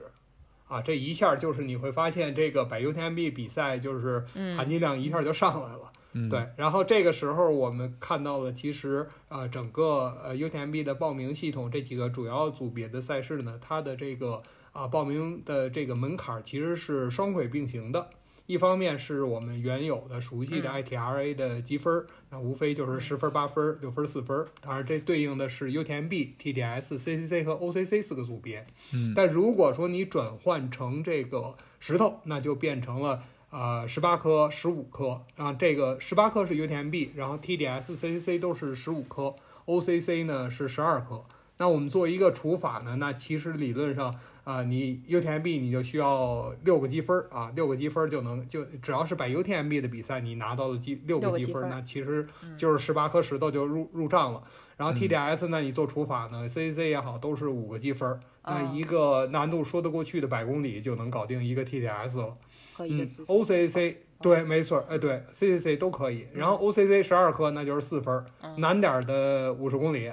[0.67, 4.25] 啊，这一下就是你会发现这个百 UTMB 比赛就是
[4.55, 5.91] 含金量一下就上来了。
[6.13, 14.41] 嗯，对，然后这个时候我们看到了，其实呃，整个呃 UTMB 的报名系统这几个主要组别的赛事呢，它的这个
[14.71, 18.09] 啊、报名的这个门槛儿其实是双轨并行的。
[18.45, 28.65] 一方面是我们原有的熟悉的嗯 ITRA 的积分儿，那无非就是十分、八分、六分、四分，当然这对应的是 UTMB、TDS、CCC 和 OCC 四个组别。
[28.93, 39.33] 嗯但如果说你转换成这个石头，那就变成了呃十八颗、十五颗，啊，这个十八颗是 UTMB，然后 TDS、CCC 都是十五颗
[39.65, 41.23] ，OCC 呢是十二颗。
[41.59, 54.41] 那我们做一个除法呢，那其实理论上啊、你 UTMB 你就需要六个积分儿啊，六个积分就能就只要是百 UTMB 的比赛，你拿到了积六个积分那其实就是十八颗石头就入入账了。
[54.77, 62.33] 然后嗯 TDS 呢，你做除法呢，CCC 也好，都是五个积分儿，那哦一个难度说得过去的百公里就能搞定一个 TDS 了。
[62.77, 66.27] 嗯和一个四，OCC 对，没错，哎，对，CCC 都可以。
[66.33, 70.11] 然后 OCC 十二颗，那就是四分儿，嗯难点儿的五十公里，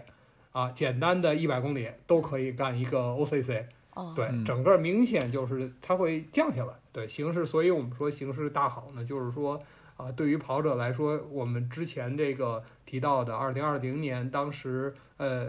[0.52, 3.64] 啊，简单的一百公里都可以干一个 OCC。
[3.94, 6.74] 哦，对，嗯整个明显就是它会降下来。
[6.92, 9.60] 对，形势，所以我们说形势大好呢，就是说，
[9.96, 15.46] 啊，对于跑者来说，我们之前这个提到的二零二零年，当时呃。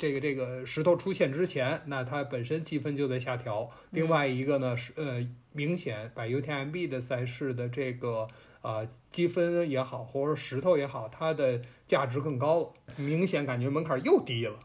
[0.00, 3.68] 这个这个石头出现之前，那它本身积分就在下调。
[3.90, 5.20] 另外一个呢是呃，
[5.52, 8.28] 明显把 UTMB 的赛事的这个
[8.62, 14.58] 呃积分也好，或者石头也好，它的价值更高了，明显感觉门槛又低了。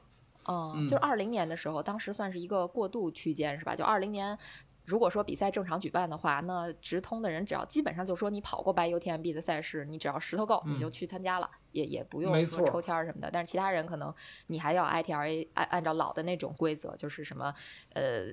[0.45, 3.75] 哦，嗯就是二零年的时候，当时算是一个过渡区间，是吧？
[3.75, 4.37] 就二零年，
[4.85, 13.29] 如果说比赛正常举办的话，那直通的人只要基本上就说你跑过白 UTMB 的赛事，你只要石头够，你就去参加了，也也不用说抽签儿什么的。
[13.31, 14.13] 但是其他人可能
[14.47, 17.53] 你还要 ITRA 按按照老的那种规则，就是什么
[17.93, 18.25] 呃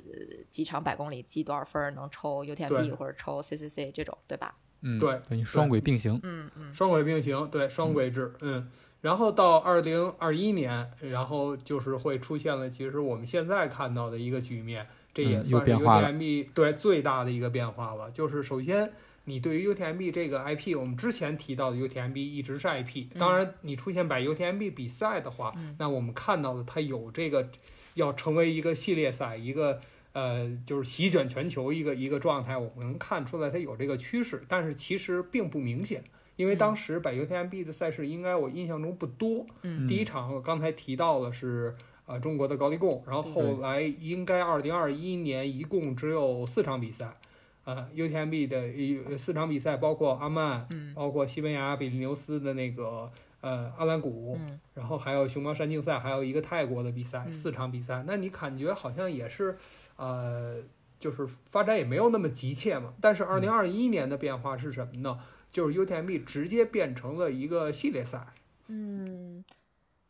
[0.50, 4.54] 几场百公里积多少分儿能抽 UTMB 或者抽 CCC 这种，对吧？
[4.82, 6.18] 嗯，对等于双轨并行。
[6.24, 8.68] 嗯嗯双轨并行，对双轨制，嗯，
[9.00, 18.10] 然后到二零二一年，然后就是会出现了，其实我们现在看到的一个局面，这也算是 UTMB 对最大的一个变化了。
[18.10, 18.92] 就是首先，
[19.24, 27.48] 你对于 UTMB 这个 IP，我们之前提到的 UTMB 一直是 IP，当然你出现摆 UTMB 比赛的话，嗯那我们看到的它有这个
[27.94, 29.80] 要成为一个系列赛，一个。
[30.14, 36.04] 呃，就是席卷全球一个一个状态，我们能看出来它有这个趋势，但是其实并不明显。
[36.36, 41.74] 因为当时百 UTMB 的赛事应该我印象中不多，嗯第一场我刚才提到的是
[42.06, 47.16] 呃中国的高黎贡，然后后来应该二零二一年一共只有四场比赛，
[47.64, 50.94] 呃 UTMB 的一四场比赛包括阿曼，嗯。
[50.94, 59.56] 包括西班牙比利牛斯的那个呃阿兰谷，嗯然后还有熊猫山竞赛，还有一个泰国的比赛，嗯四场比赛，那你感觉好像也是
[59.96, 60.62] 呃。
[60.98, 65.18] 就是发展也没有那么急切嘛，但是二零二一年的变化是什么呢？
[65.50, 68.24] 就是 UTMB 直接变成了一个系列赛，
[68.68, 69.44] 嗯，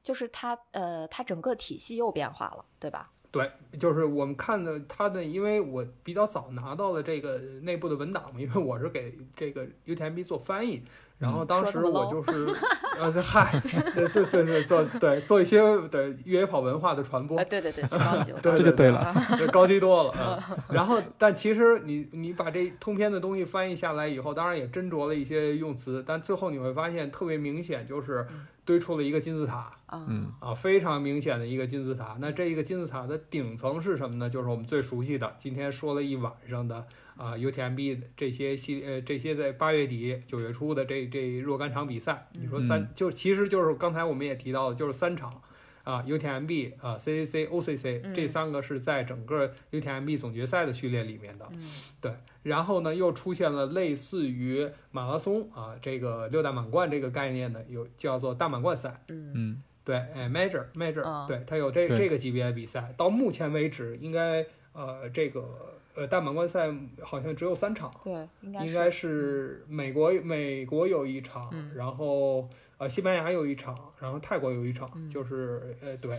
[0.03, 3.11] 就是它呃它整个体系又变化了，对吧？
[3.31, 3.51] 对，
[3.81, 10.83] 就是我们看的它的，因为我比较早拿到了这个内部的文档嘛，因为我是给这个 UTMB 做翻译，
[11.17, 12.47] 然后当时我就是，
[13.01, 13.59] 呃，这嗨，
[13.95, 19.15] 对对对对，做对做一些对越野跑文化的传播啊，，对对对，高级了， 对这就对了。
[19.39, 20.15] 对，高级多了。
[20.51, 28.27] 嗯， 然后，但其实你你把这通篇的东西翻译下来以后，当然也斟酌了一些用词，但最后你会发现特别明显，就是
[28.65, 32.17] 堆出了一个金字塔啊，嗯啊，非常明显的一个金字塔。
[32.21, 34.31] 那这一个金字塔的顶层是什么呢？
[34.31, 36.87] 就是我们最熟悉的，今天说了一晚上的
[37.17, 42.29] 啊 UTMB 这些系呃这些在八月底九月初的这这若干场比赛。
[42.33, 45.43] 你说三、嗯就其实就是刚才我们也提到的，就是三场。
[45.85, 51.71] 啊，UTMB 啊，CCC、OCC 嗯这三个是在整个 UTMB 总决赛的序列里面的，嗯。
[52.01, 52.13] 对。
[52.43, 59.63] 然后呢，又出现了类似于马拉松啊，这个六大满贯这个概念的，有叫做大满贯赛，嗯嗯。
[59.85, 62.95] 对，哎，Major Major，、嗯对，它有这这个级别的比赛。
[62.97, 68.13] 到目前为止，应该呃这个呃大满贯赛好像只有三场，对，
[68.43, 71.73] 应该应该是美国美国有一场，嗯。
[71.75, 72.49] 然后
[72.83, 76.19] 呃西班牙有一场，然后泰国有一场，嗯就是呃对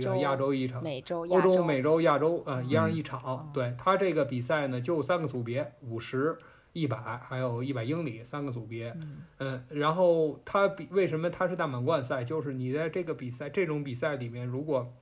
[0.00, 0.80] 这个亚洲一场。
[0.80, 3.20] 美洲、欧洲、美洲、亚洲，呃，嗯一样一场。
[3.24, 6.38] 嗯对它这个比赛呢，就三个组别，五十、
[6.72, 8.92] 一百，还有一百英里三个组别。
[8.96, 12.22] 嗯嗯，然后它比为什么它是大满贯赛？
[12.22, 14.94] 就是你在这个比赛这种比赛里面，如果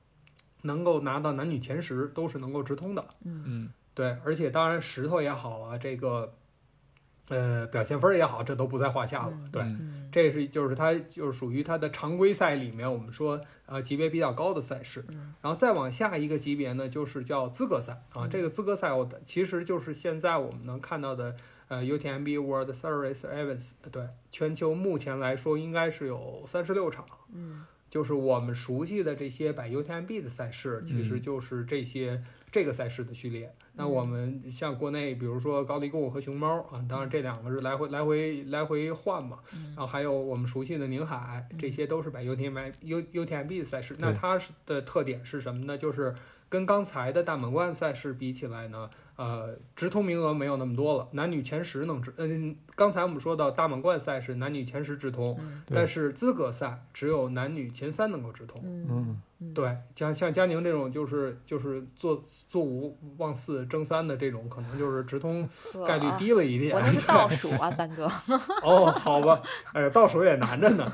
[0.62, 3.04] 能够拿到男女前十，都是能够直通的。
[3.24, 6.32] 嗯嗯对，而且当然石头也好啊，这个
[7.32, 9.32] 呃表现分儿也好，这都不在话下了。
[9.32, 9.62] 嗯对，
[10.12, 15.04] 这是就是它就是属于它的常规赛里面，我们说呃级别比较高的赛事。
[15.08, 18.26] 嗯然后再往下一个级别呢，就是叫资格赛啊。
[18.26, 21.34] 嗯这个资格赛，我的其实就是现在我们能看到的
[21.68, 27.04] 呃 UTMB World Series Events，对，全球目前来说应该是有三十六场。
[27.32, 32.18] 嗯就是我们熟悉的这些百 UTMB 的赛事，其实嗯就是这些
[32.52, 33.52] 这个赛事的序列。
[33.74, 39.38] 那我们像国内，比如说高黎贡和熊猫啊，当然这两个是来回来回来回换嘛。
[39.56, 43.96] 嗯然后还有我们熟悉的宁海，这些都是百 UTMB U UTMB 的赛事。
[43.98, 45.78] 那它是的特点是什么呢？
[45.78, 46.14] 就是
[46.50, 52.12] 跟刚才的大满贯赛事比起来呢，呃，直通名额没有那么多了，男女前十能直。
[52.18, 58.60] 嗯，刚才我们说到大满贯赛是男女前十直通，嗯但是资格赛只有男女前三能够直通。
[58.64, 59.22] 嗯
[59.52, 62.16] 对，像像佳宁这种就是就是做
[62.46, 65.48] 做五望四争三的这种，可能就是直通
[65.84, 66.72] 概率啊低了一点。
[66.76, 68.06] 我那是倒数啊，三哥。
[68.62, 69.42] 哦，好吧，
[69.74, 70.88] 哎，倒数也难着呢。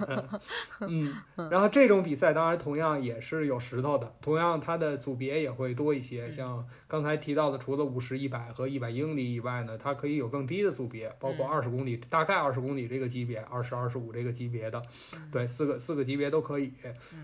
[0.80, 6.32] 嗯，嗯然后这种比赛当然同样也是有石头的，同样它的组别也会多一些。
[6.32, 14.82] 像刚才提到的，除了五十、一百和一百英里以外呢，它可以有更低的组别，包括嗯二十公里，大概二十公里这个级别，二十二十五这个级别的，
[15.30, 16.72] 对，四个四个级别都可以。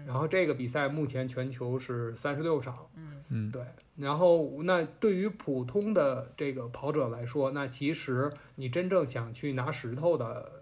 [0.06, 2.86] 然后这个比赛目前全球是三十六场。
[2.96, 3.62] 嗯嗯对，
[3.96, 10.52] 然后那对于普通的这个跑者来说，那其实你真正想去拿石头的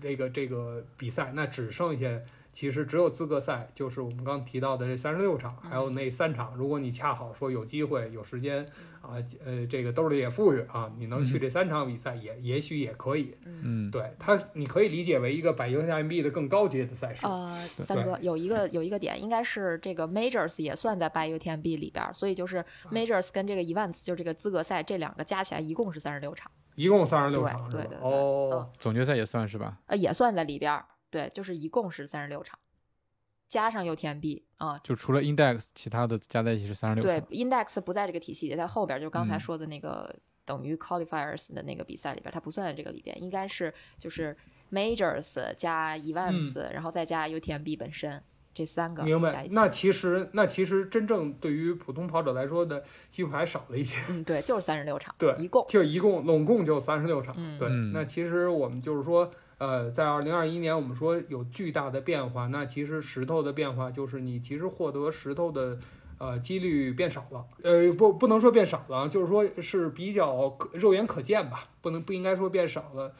[0.00, 2.20] 这个这个比赛，那只剩下。
[2.52, 6.54] 其实只有资格赛，就是我们刚提到的这三十六场，还有那三场。
[6.56, 8.64] 如果你恰好说有机会、有时间
[9.00, 13.34] 啊，呃，这个兜里也富裕啊，你能去这三场比赛，也也许也可以。
[13.44, 17.24] 嗯，对它，你可以理解为一个百 UTMB 的更高阶的赛事。
[17.26, 26.50] 呃，三哥有一个有一个点，应该是这个 Majors 也算在 by UTMB 里边，所以就是 Majors 跟这个 Events 就这个资格赛这两个加起来一共是三十六场。
[26.74, 27.98] 一共三十六场对对对。
[28.00, 29.78] 哦，总决赛也算是吧？
[29.86, 30.82] 呃，也算在里边。
[31.10, 32.58] 对，就是一共是三十六场，
[33.48, 37.02] 加上 UTMB 啊，就除了 Index，其他的加在一起是三十六。
[37.02, 44.36] 对，Index 不在这个体系也，在后边，就刚才说的那个等于 Qualifiers 的那个比赛里边，它不算在这个里边，应该是就是
[44.70, 48.22] Majors 加 Events，然后再加 UTMB 本身
[48.54, 49.02] 这三个。
[49.02, 49.48] 明白。
[49.50, 54.00] 那其实那其实真正对于普通跑者来说的机会还少了一些。
[54.10, 55.12] 嗯，对，就是三十六场。
[55.18, 57.34] 对，一共就一共拢共就三十六场。
[57.36, 57.68] 嗯，对。
[57.92, 59.28] 那其实我们就是说。
[59.60, 65.78] 呃，在二零二一年，我们说有巨大的变化，那其实石头的变化就是你其实获得石头的，
[66.16, 67.44] 呃，几率变少了。
[67.62, 73.12] 呃，不，不能说变少了，就是说是比较可肉眼可见吧，不能不应该说变少了。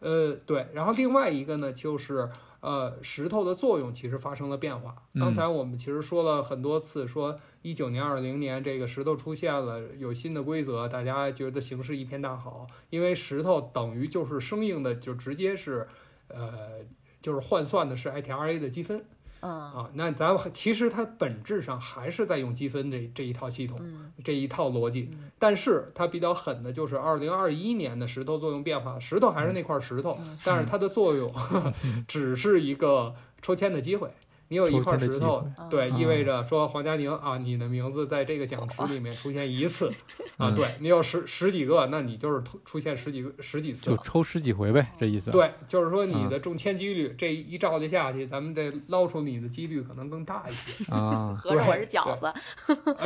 [0.00, 0.66] 呃，对。
[0.72, 2.28] 然后另外一个呢，就是。
[2.62, 4.94] 呃，石头的作用其实发生了变化。
[5.14, 15.88] 刚才我们其实说了很多次，说一九年、二零年这个石头出现了，有新的规则，大家觉得形势一片大好，因为石头等于就是生硬的，就直接是，
[16.28, 16.78] 呃，
[17.20, 19.04] 就是换算的是 ITRA 的积分。
[19.42, 23.80] 啊，那咱们其实它本质上还是在用积分这这一套系统，
[24.22, 31.32] 这一套逻辑，但是它比较狠的就是二零二一年的石头作用变化，石头还是那块石头，但是它的作用
[32.06, 34.08] 只是一个抽签的机会。
[34.52, 39.90] 你有一块石头，对，意味着说黄佳宁啊，你的名字在这个奖池里面出现一次
[40.36, 45.30] 啊，对你有十十几个，那你就是出现十几个十几次，就抽十几回呗，这意思。
[45.30, 51.34] 对，就是说你的中签几率这一照就下去，咱们这捞出你的几率可能更大一些啊。
[51.40, 52.30] 合着我是饺子？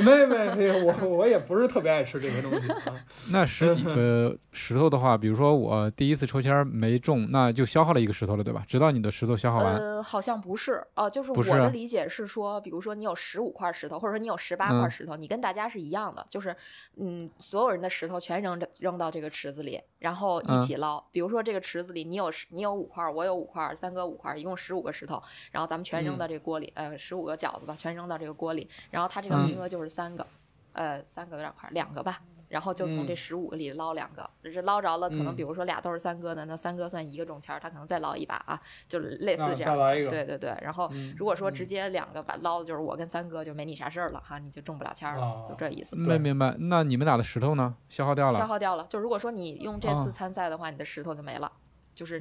[0.03, 2.66] 没没没，我我也不是特别爱吃这些东西。
[3.30, 8.64] 那十几个石头的话，比如说我第一次抽签没中，那就消耗了一个石头了，对吧？
[8.66, 9.76] 直到你的石头消耗完。
[9.76, 11.36] 呃，好像不是哦，就是。
[11.37, 16.55] 我的理解是说，比如说你有十五块石头，或者说你有十八块石头，你跟大家是一样的，就是
[16.97, 21.03] 嗯，所有人的石头全扔扔到这个池子里，然后一起捞。
[21.11, 30.26] 比如说这个池子里你有十，你有五块，我有五块，三哥五块，一共十五个石头，然后咱们全扔到这个锅里，呃，十五个饺子吧，全扔到这个锅里，然后他这个名额就是三个，
[30.72, 32.20] 呃，三个有点快，两个吧。
[32.49, 39.76] 然后就从这十五个里捞两个，就是捞着了，可能比如说俩都是三哥的，那三哥算一个中签，他可能再捞一把啊，就类似这样。
[40.09, 40.57] 对对对。
[40.62, 45.97] 然后如果说直接两个把捞的就是我跟三哥，就没你啥事儿了哈，你就中不了签了，就这意思。
[45.97, 46.55] 没明白？
[46.59, 47.74] 那你们俩的石头呢？
[47.88, 48.38] 消耗掉了？
[48.38, 48.86] 消耗掉了。
[48.88, 51.51] 就如果说你用这次参赛的话，你的石头就没了，
[51.94, 52.20] 就是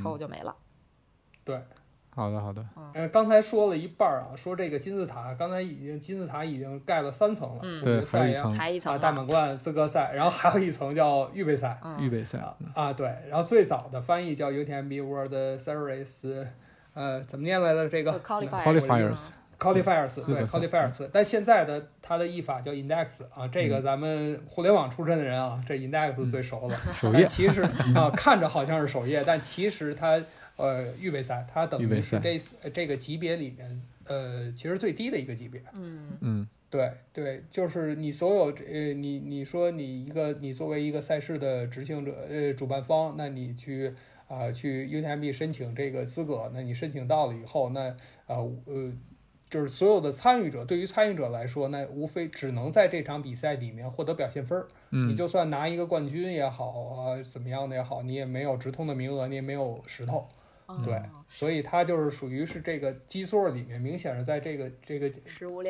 [0.00, 0.54] 抽就没了。
[1.44, 1.62] 对。
[2.14, 2.64] 好的，好的。
[2.94, 8.42] 嗯，刚才说了一半儿啊，说这个金字塔，刚才已经金字塔已经盖了三层了，总决赛呀，
[8.84, 12.38] 啊，大满贯、资格赛，然后还有一层叫预备赛，预备赛。
[12.72, 16.46] 啊，对，然后最早的翻译叫 UTMB World Series，
[16.94, 17.88] 呃，怎么念来着？
[17.88, 26.76] 这个？Qualifiers，Qualifiers，对，Qualifiers，但现在的它的译法叫 Index 啊，这个咱们互联网出身的人啊，这 Index 最熟了。
[26.92, 27.26] 首页。
[27.26, 27.62] 其实
[27.96, 30.22] 啊，看着好像是首页，但其实它。
[30.56, 35.60] 呃，预备赛它等于是这这个级别里面，呃，其实最低的一个级别。
[35.72, 43.92] 嗯嗯，对对，就是你所有呃，你你说你一个你作为一个赛事的执行者呃主办方，那你去
[44.28, 47.96] 啊去 UTMB 申请这个资格，那你申请到了以后，那
[48.26, 48.36] 呃
[48.66, 48.92] 呃，
[49.50, 54.68] 就是所有的参与者，对于参与者来说，那无非只能在这场比赛里面获得表现分儿。
[54.90, 60.24] 嗯，你就算拿一个冠军也好啊，怎么样的也好，你也没有直通的名额，你也没有石头。
[60.84, 60.98] 对，
[61.28, 65.10] 所以它就是属于是这个基座里面，明显是在这个这个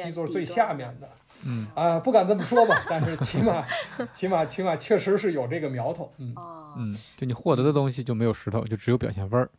[0.03, 1.09] 基座最下面的。
[1.47, 3.67] 嗯啊，不敢这么说吧，但是起码
[4.13, 6.13] 起码起码确实是有这个苗头。
[6.19, 6.35] 嗯
[6.77, 9.51] 嗯，就你获得的东西就没有石头，就只有表现分儿。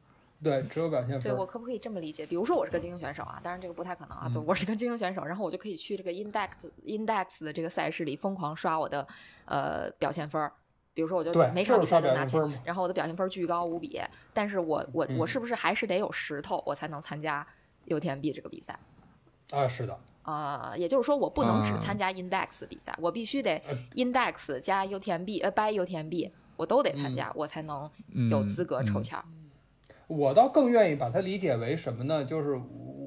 [0.41, 1.21] 对，只有表现分。
[1.21, 2.25] 对我可不可以这么理解？
[2.25, 6.49] 比如说我是个精英选手啊，当然这个不太可能啊，就我是个精英选手，然后我就可以去这个 index
[6.85, 9.05] index 的这个赛事里疯狂刷我的
[9.45, 10.51] 呃表现分儿。
[10.95, 14.01] 比如说，我就每场比赛都拿钱，然后我的表现分巨高无比。
[14.33, 17.45] 但是我我我是不是还是得有石头，我才能参加
[17.87, 18.79] UTMB 这个比赛？
[19.51, 19.99] 啊，是的。
[20.21, 23.61] 啊，也就是说，我不能只参加 Index 比赛，我必须得
[23.93, 27.91] Index 加 UTMB 呃 by UTMB 我都得参加，我才能
[28.31, 29.19] 有资格抽签。
[30.07, 32.23] 我倒更愿意把它理解为什么呢？
[32.23, 32.57] 就是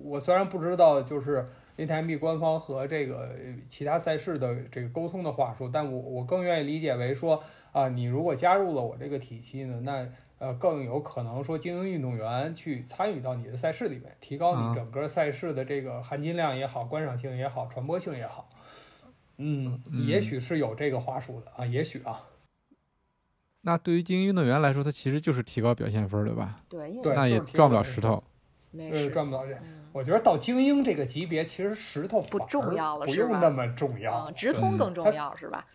[0.05, 1.47] 我虽然不知道，就是。
[1.78, 3.30] UTMB 官方和这个
[3.68, 7.41] 其他赛事的这个沟通的话术，但我我更愿意理解为说
[7.73, 10.09] 啊，你如果加入了我这个体系呢，那
[10.39, 18.49] 呃，更有可能说精英运动员去参与到你的赛事里面，提高啊你整个赛事的这个含金量也好、观赏性也好、传播性也好。
[19.37, 22.25] 嗯，嗯也许是有这个话术的啊，也许啊，
[23.62, 26.57] 那对于精英运动员来说，他其实就是提高表现分，对吧？
[26.69, 28.23] 对，那也赚不了石头。
[28.71, 29.55] 没呃，事，赚不到这。
[29.55, 34.31] 嗯我觉得到精英这个级别，其实石头不重要了不是吧用那么重要啊，。
[34.31, 35.66] 直通嗯更重要是吧？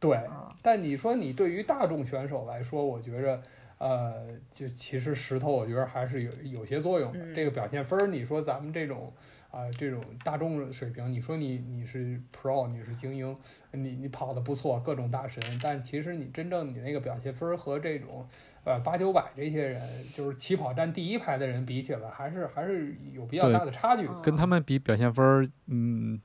[0.00, 3.42] 对，嗯但你说你对于大众选手来说，我觉着，
[3.78, 7.18] 呃，就其实石头我觉得还是有有些作用的。
[7.20, 7.34] 嗯。
[7.34, 9.12] 这个表现分儿，你说咱们这种
[9.50, 13.36] 啊、这种大众水平，你说你你是 pro，你是精英，
[13.72, 18.24] 你你跑的不错，各种大神，但其实你真正你那个表现分儿和这种
[18.62, 19.82] 呃八九百这些人，
[20.14, 26.20] 就是起跑站第一排的人比起来，还是还是有比较大的差距跟他们比表现分儿，嗯，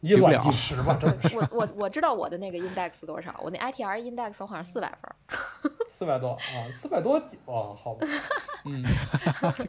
[0.00, 5.16] 以卵比不了计 石吧， 对我我我知道我的那个 index 多少，我那 ITR index 我好像四百分儿，
[5.90, 8.06] 四百多啊，四百多哦，好吧，
[8.64, 8.82] 嗯，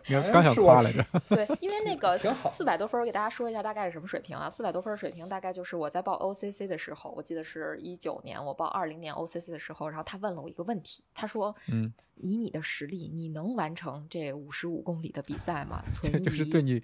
[0.08, 1.06] 刚刚想夸来着。
[1.30, 2.18] 对，因为那个
[2.50, 4.50] 四百多分儿，我给大家说一下大概是什么水平啊？
[4.50, 16.24] 四百多分儿水平大概就是我在报 OCC 的时候，我记得是一九年，我报二零年 OCC 的时候，然后他问了我一个问题，他说：“嗯，以你的实力，你能完成这五十五公里的比赛吗？”存这疑。
[16.24, 16.82] 就是对你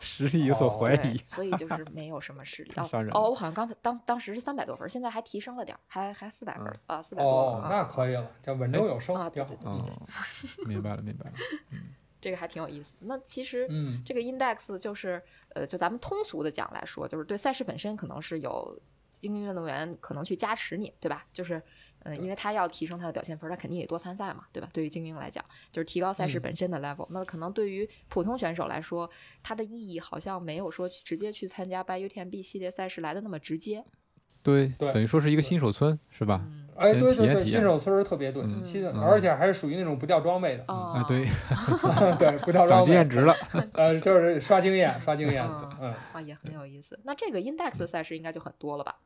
[0.00, 1.16] 实力有所哦怀对疑。
[1.18, 2.72] 所以就是 没有什么实力。
[3.12, 10.08] 哦我好像刚才当当时是三百多分儿，现在还提升了点儿，还还四百分儿啊，四百多哦，啊那可以了，这稳中有升，啊，对对对对对，哦，
[10.66, 11.32] 明白了，明白了。
[12.20, 12.94] 这个还挺有意思。
[13.00, 18.80] 那其实嗯这个 index 就是呃，就咱们通俗的讲来说，就是对赛事本身可能是有
[19.10, 21.26] 精英运动员可能去加持你，对吧？
[21.34, 21.62] 就是
[22.04, 24.68] 嗯、呃因为他要提升他的表现分，他肯定得多参赛嘛，对吧？
[24.72, 29.08] 对于精英来讲，就是提高赛事嗯本身的 level、那可能对于普通选手来说，
[29.42, 33.84] 它的意义好像没有说直接去参加 by UTMB 系列赛事来的那么直接。
[34.42, 36.42] 对，对等于说是一个新手村，是吧？
[36.44, 41.24] 嗯哎，先对对对，体验新手村儿特别对，嗯新的，嗯而且还是属于那种不掉装备的，啊啊，对
[42.18, 43.32] 对，不掉装备，经验值了。
[43.72, 46.98] 呃，就是刷经验，刷经验嗯，嗯，啊，也很有意思。
[47.04, 48.96] 那这个 index 赛事应该就很多了吧？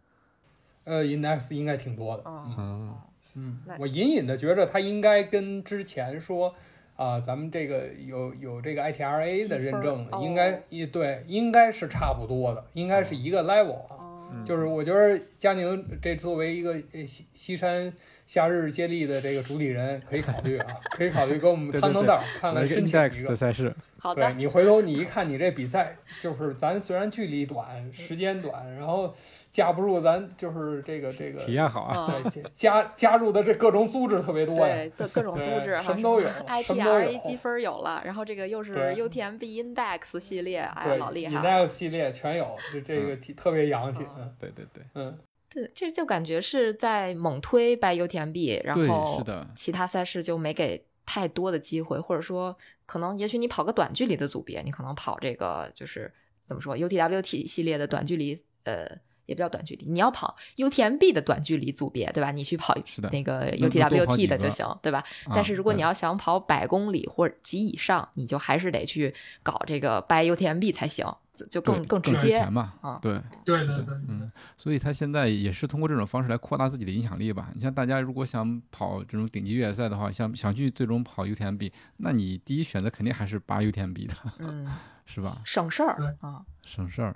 [0.89, 2.97] 呃，index 应该挺多的，嗯
[3.36, 6.55] 嗯，我隐隐的觉着它应该跟之前说。
[6.99, 13.95] 啊，咱们这个有有这个 ITRA 的认证应该哦一对，应该是差不多的，应该是一个 level 啊。
[14.01, 17.93] 哦，就是我觉得佳宁这作为一个呃西西山
[18.26, 23.36] 夏日接力的这个主理人，可以考虑啊，可以考虑跟我们对对对摊摊道儿，看看申请一个。
[23.36, 29.13] 赛事，好的，对你回头你一看，你这比赛就是咱虽然距离短、时间短，然后
[29.51, 32.07] 架不住咱就是这个这个体验好啊。
[32.09, 34.77] 嗯对加加入的这各种组织特别多呀。
[34.77, 41.67] 对，的各种组对织，什么都有 ITRA 积分有了，然后这个又是 UTMB Index 系列，哎老厉害了。
[41.67, 44.03] index 系列全有，这这个挺特别洋气。
[44.03, 45.19] 嗯嗯对对对，嗯，
[45.49, 52.55] 对，这就感觉是在猛推 by UTMB，然，后是的，其他赛事就没给太多的机会，或者说
[52.85, 56.13] 可能也许你跑个短距离的组别，你可能跑这个就是
[56.45, 59.01] 怎么说 UTWT 系列的短距离，呃。
[59.29, 62.33] 也不叫短距离，你要跑 UTMB 的短距离组别，对吧？
[62.33, 62.74] 你去跑
[63.12, 64.99] 那个 UTWT 的就行，对吧？
[65.26, 71.07] 啊但是如果你要想跑百公里或者及以上，你就还是得去搞这个 by UTMB 才行，
[71.51, 72.99] 就更更直接钱嘛啊。
[73.03, 77.51] 对，对对对，嗯，所以他现在也是通过这种方式来扩大自己的影响力吧。
[77.55, 84.66] 你像大家如果想跑这种顶级越野赛的话，想想去最终跑 UTMB，那你第一选择肯定还是八 UTMB 的，嗯，
[85.05, 85.37] 是吧？
[85.45, 87.14] 省事儿啊，省事儿。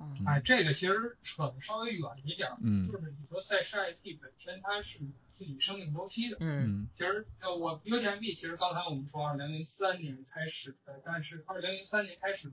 [0.00, 0.24] 嗯。
[0.26, 2.82] 哎，这个其实扯的稍微远一点儿，嗯。
[2.82, 6.36] 就是你说赛事 IP 本身它是有自己生命周期的。
[6.40, 6.82] 嗯。
[6.82, 6.88] 嗯。
[6.92, 12.50] 其实呃，我 UTMB 其实刚才我们说二零零三年开始的，但是二零零三年开始，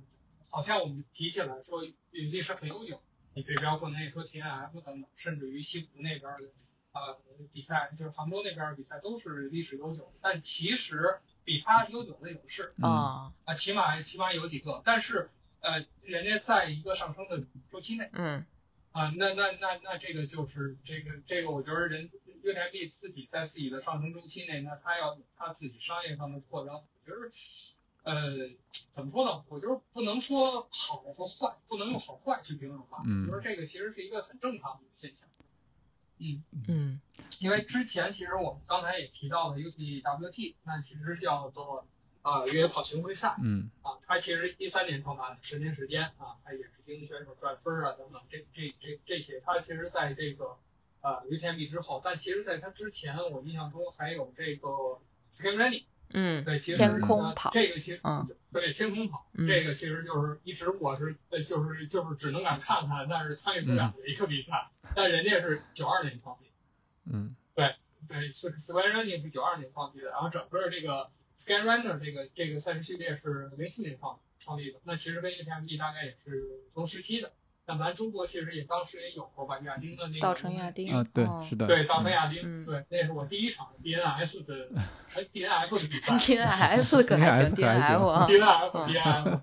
[0.50, 3.02] 好像我们提起来说历史很悠久。
[3.34, 6.45] 你可以包括那说 TNF 等等，甚至于西湖那边的
[6.93, 7.20] 呃
[7.54, 12.74] 比赛，就是杭州那边的比赛都是历史悠久，但其实比它悠久的有的是。
[12.82, 12.89] 嗯。
[12.89, 15.30] 啊，啊，起码起码有几个，但是
[15.62, 18.10] 呃，人家在一个上升的周期内。
[18.14, 18.45] 嗯
[18.91, 22.10] 啊，那那那那这个就是这个这个，我觉得人
[22.41, 27.30] 越南币自己在自己的上升周期内，那他要有他自己商业上的扩张，我觉得，
[28.01, 28.49] 呃，
[28.89, 29.45] 怎么说呢？
[29.49, 33.03] 我觉得不能说好和坏，不能用好坏去评论吧。
[33.05, 35.30] 嗯我觉得这个其实是一个很正常的现象。
[36.18, 37.01] 嗯，嗯
[37.39, 41.88] 因为之前其实我们刚才也提到了 UTWT，那其实叫做
[42.28, 43.36] 啊越野跑巡回赛。
[43.42, 50.58] 嗯啊，他其实一三年创办的，十年时间啊，他也是精英选手赚分儿啊等等，这这这这些，他其实在这个
[51.02, 54.68] 啊 UTMB 之后，但其实在他之前，我印象中还有这个
[55.30, 66.48] Sky Running，嗯对，其实天空呃跑这个其实嗯对天空跑，嗯这个其实就是一直我是呃就是就是只能敢看看，但是参与不了的一个比赛，但人家是九二年创立。
[67.10, 67.76] 嗯对
[68.08, 77.32] ，Sky Running 是九二年创立的，然后整个这个 Sky Runner 这个这个赛事系列是零四年创创立的，那其实跟 UTMB 大概也是同时期的。
[77.68, 84.70] 像咱中国其实也当时也有过吧，亚丁的那个稻城亚丁啊，对哦，是的，对，稻城嗯亚丁，嗯对，那是我第一场 DNS 的，
[85.16, 89.42] 哎，DNF 的比赛 DNS 可还行 DNS 还行，DNF 啊，，DNF DNF。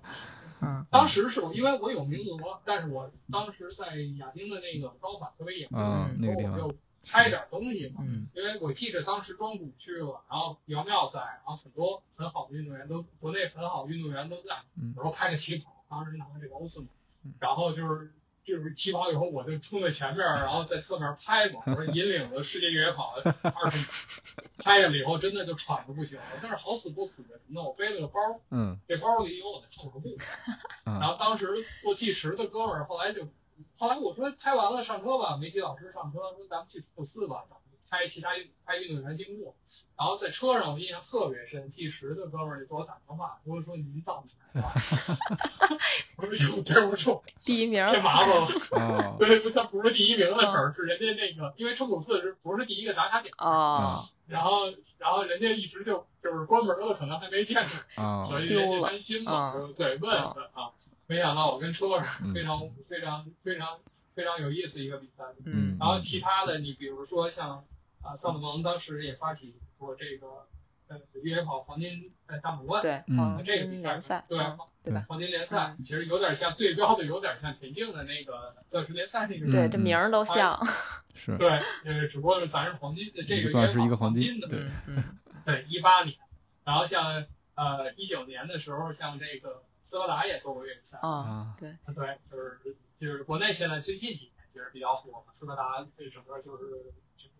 [0.61, 6.67] 嗯当时是我因为我有名额，但是我当时在亚丁的那个招法特别严，啊嗯那个地方，
[7.05, 8.03] 拍点东西嘛。
[8.05, 8.27] 嗯。
[8.33, 14.93] 因为我记得当时庄主去了，然后姚妙在，然后很多很好的运动员都国内很好的运动员都在，嗯。
[14.97, 16.87] 我说拍个旗袍，当时拿这个欧斯嘛
[17.23, 18.11] 嗯，然后就是
[18.43, 23.85] 就是起跑以后我就冲在前面，然后在侧面拍嘛，我说 引领了世界越野跑二十米，
[24.59, 27.67] 拍下来以后真的就喘的不行了，但是好死不死的什么呢？
[27.67, 28.19] 我背了个包，
[28.51, 28.77] 嗯。
[28.87, 30.15] 这包里有我的后手布，
[30.83, 31.47] 然啊后当时
[31.81, 33.27] 做计时的哥们儿后来就，
[33.77, 37.43] 后来我说拍完了上车吧，媒体老师上车说咱们去处四吧，
[37.89, 39.55] 拍其他运拍运动员经过，
[39.97, 44.73] 然后在车上我印象特别深，计时的哥们儿就给我打电话，跟我说您到哪儿了？
[46.17, 48.47] 我说哟，对不住，第一名，添麻烦了。
[48.71, 58.01] 哦对，他不是第一名的事儿，是人家那个，因为车库四是不是第一个打卡点，哦， 然后然后人家一直就就是关门了，可能还没见着。
[58.01, 60.19] 哦所以人家担心嘛，丢了说对，问问
[60.53, 60.71] 啊，
[61.07, 62.33] 没想到我跟车上嗯。
[62.33, 63.79] 非常非常非常
[64.13, 65.23] 非常有意思一个比赛。
[65.45, 65.77] 嗯。
[65.79, 67.63] 然后其他的，你比如说像
[68.01, 70.47] 啊，萨姆蒙当时也发起过这个
[70.87, 73.41] 呃越野跑黄金呃大满贯，对，嗯。
[73.43, 75.03] 这个比赛金联赛，对嗯对吧？
[75.09, 79.51] 黄金联赛其实有点像对标的，有点像田径的那个钻石联赛那个。
[79.51, 80.59] 对，嗯这名儿都像，
[81.15, 81.49] 是，对，
[81.85, 84.63] 呃，只不过是咱是黄金的这个一个钻石越野跑一个黄金金的，对
[85.43, 86.15] 对，一八年，
[86.63, 87.25] 然后像
[87.55, 91.55] 呃一九年的时候，像这个斯巴达也做过越野赛，啊，啊。
[91.57, 92.59] 对，对，就是
[92.97, 96.63] 就是国内现在最近几年其实比较火嘛，斯巴达这整个就是
[97.15, 97.31] 就是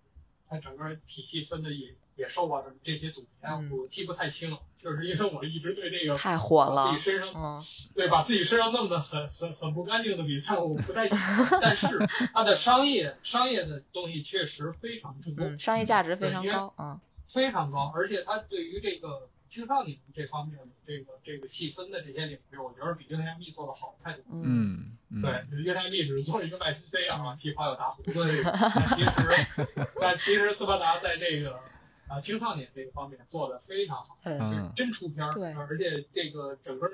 [0.48, 3.72] 它整个体系分的也也受到这些阻连，嗯。
[3.72, 7.60] 我记不太清了，就是因为我一直对这个太火了自己，身上嗯。
[7.96, 11.88] 对把自己身上弄得很很很不干净的比赛，我不太喜欢， 但是
[12.34, 15.48] 它的商业商业的东西确实非常成功。
[15.56, 17.00] 嗯，商业价值非常高，嗯。
[17.28, 24.24] 非常高，而且它对于这个青少年这方面的这个这个细分的这些领域，我觉得比 UTMB 做的好太多。
[24.32, 25.22] 嗯嗯嗯。
[25.22, 25.32] 对
[25.74, 29.68] ，UTMB 只是做一个 YCC 啊，起跑有大胡子这个， 但其实
[30.02, 31.60] 但其实斯巴达在这个
[32.08, 36.90] 啊青少年这个方面做的非常好，嗯就是真出片儿，对而且这个整个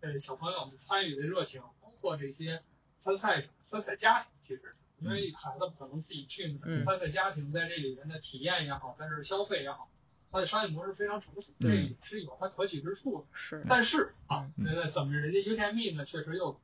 [0.00, 2.62] 呃小朋友们参与的热情，包括这些
[2.98, 6.84] 参赛者、参赛家庭，其实因为孩子不可能自己去嘛，嗯。
[6.84, 9.88] 参赛家庭在这里面的体验也好，在这儿消费也好，
[10.34, 13.24] 它的商业模式非常成熟，嗯这也是有它可取之处的。
[13.32, 16.04] 是，但是啊，嗯那怎么人家 UTMB 呢？
[16.04, 16.60] 确实又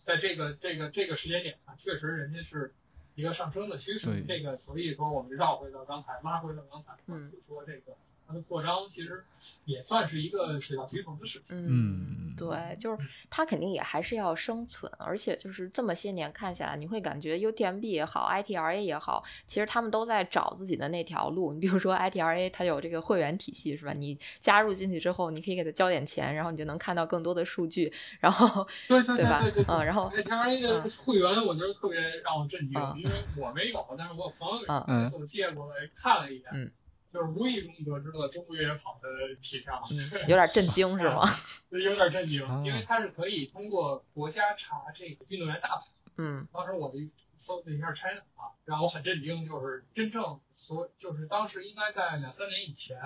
[0.00, 2.74] 在这个这个这个时间点啊，确实人家是
[3.14, 4.06] 一个上升的趋势。
[4.06, 7.96] 对这个所以说我们绕回到刚才，拉回到刚才，嗯就说这个
[8.32, 9.22] 它的扩张其实
[9.66, 11.48] 也算是一个水到渠成的事情。
[11.50, 21.52] 嗯，对，就是它肯定也还是要生存，而且就是这么些年看下来，你会感觉 UTMB 也好，ITRA 也好，其实他们都在找自己的那条路。
[21.52, 23.92] 你比如说 ITRA，它有这个会员体系，是吧？
[23.92, 36.70] 你加入进去之后，你可以给它交点钱，然后你就能看到更多的数据，然后对对对吧对对嗯然后 ITRA 的会员，我觉得特别让我震惊，嗯因为我没有，但是我朋友有，嗯那次我借过来看了一眼，嗯
[37.12, 39.82] 就是无意中得知了中国越野跑的体量。
[39.90, 39.96] 嗯，
[40.28, 41.22] 有点震惊，是吗？
[41.70, 45.84] 有点震惊啊，因为它是可以通过国家查这个运动员大牌。
[46.18, 52.98] 嗯当时我一搜了一下 China 啊，让我很震惊，就是真正所就是当时应该在两三年以前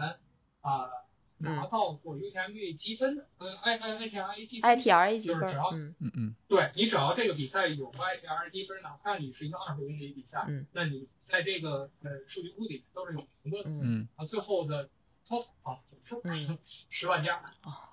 [0.60, 0.90] 啊、
[1.38, 5.94] 拿到过 UTMB 积分的，呃，I I I T R A 积分，I T R A 积分就是只要，嗯。
[5.98, 6.34] 嗯嗯。
[6.48, 10.66] 对你只要这个比赛有 I T R A 积分，哪怕你是一个二十公里比赛，嗯。
[10.72, 13.68] 那你在这个呃数据库里都是有名的。
[13.68, 13.80] 嗯。
[13.82, 14.08] 嗯。
[14.16, 14.88] 啊，最后的
[15.28, 16.58] total 啊，总数嗯。
[16.88, 17.36] 十万加。
[17.36, 17.92] 啊。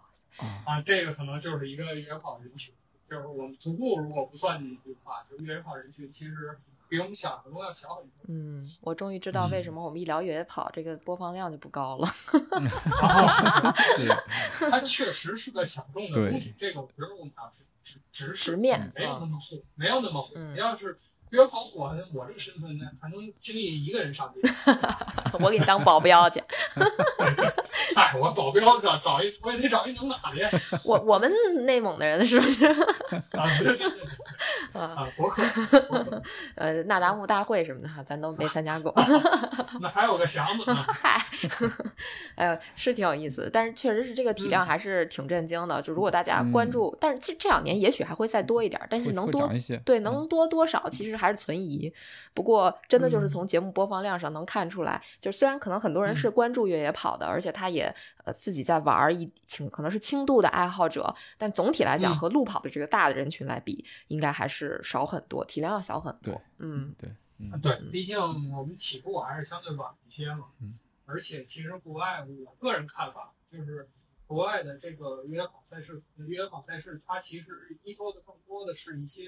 [0.66, 2.74] 啊，这个可能就是一个越野跑人群，
[3.10, 6.58] 就是我们徒步如果不算进去的话，就越野跑人群其实
[6.94, 8.26] 比我们想象中要小很多。
[8.28, 12.08] 嗯，我终于知道为什么我们一聊越野跑，这个播放量就不高了。
[13.98, 14.08] 对，
[14.70, 20.34] 它确实是个小众的东西，这个我觉得我们要直直直直视，面没有那么火，没有那么火。
[20.36, 21.00] 嗯要是
[21.34, 24.42] 越野跑火，我这个身份呢，还能轻易一个人上街。
[25.42, 26.40] 我给你当保镖去。
[27.96, 30.48] 嗨， 我保镖找找一，我也得找一能打的。
[30.86, 31.32] 我我们
[31.66, 32.66] 内蒙的人是不是？
[32.68, 35.42] 啊，对对对对，啊，啊，博客，
[35.82, 36.22] 博客
[36.56, 38.94] 呃，那达慕大会什么的哈，咱都没参加过。
[39.82, 40.76] 那还有个祥子呢。
[40.76, 41.18] 嗨，
[42.36, 45.82] 哎呦，是挺有意思的，但是确实是这个体量还是挺震惊的。
[45.82, 49.50] 就如果大家关注，但是这这两年也许还会再多一点儿，但是会能多
[49.84, 51.94] 对，嗯能多多少其实还是存疑。
[52.34, 57.94] 不过真的就是嗯从节目播放量上能看出来，就虽然可能很多人是关注越野跑的，而且他也
[58.24, 66.42] 呃自己在玩儿一轻，可能是轻度的爱好者，但总体来讲嗯和路跑的这个大的人群来比，应该还是少很多，体量要小很多对。
[66.60, 67.10] 嗯对，
[67.52, 68.18] 嗯对，毕竟
[68.56, 70.48] 我们起步还是相对晚一些嘛。
[70.62, 70.78] 嗯。
[71.06, 73.90] 而且其实国外，我个人看法就是，
[74.26, 79.26] 国外的这个越野跑赛事，越野跑赛事它其实依托的更多的是一些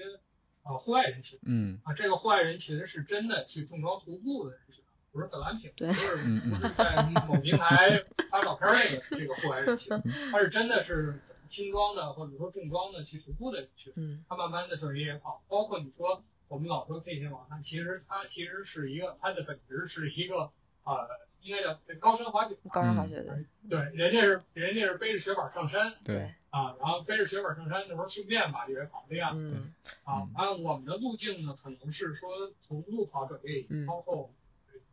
[0.66, 1.80] 呃户外人群嗯。
[1.84, 9.90] 啊，这个户外人群是真的去重装徒步的人群，不是特蓝屏，对不是嗯不是在某平台发照片那个这个户外人群，
[10.32, 13.92] 他是真的是轻装的或者说重装的去徒步的人群。
[13.96, 14.24] 嗯。
[14.28, 20.50] 它慢慢的就是越野跑，包括你说我们老说飞行网站，其实它其实是一个它的本质是一个
[20.84, 21.08] 呃，
[21.40, 22.56] 应该叫高山滑雪。
[22.70, 23.38] 高山滑雪的，
[23.70, 30.30] 对，人家是人家是背着雪板上山对，啊，然后背着雪板上山，那时候顺便把越野跑练嗯啊嗯。
[30.34, 32.30] 按我们的路径呢，可能是说
[32.66, 34.30] 从路跑转业包括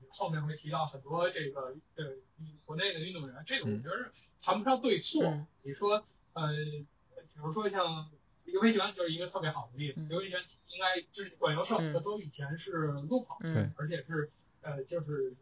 [0.09, 2.17] 后面会提到很多这个呃
[2.65, 4.11] 国内的运动员，这个我觉得
[4.41, 5.23] 谈不上对错。
[5.23, 8.11] 嗯你说呃，比如说像
[8.43, 12.71] 刘培全就是一个特别好的例子嗯，刘培全应该之管尤胜，嗯这都以前是
[13.07, 14.29] 路跑，嗯而且是
[14.61, 15.33] 呃就是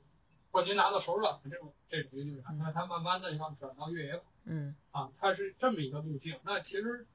[0.52, 6.38] 冠军拿到手软的这种这种运动员，嗯那他慢慢的要转到越野跑嗯啊，他是这么一个路径。
[6.43, 7.08] 那其实，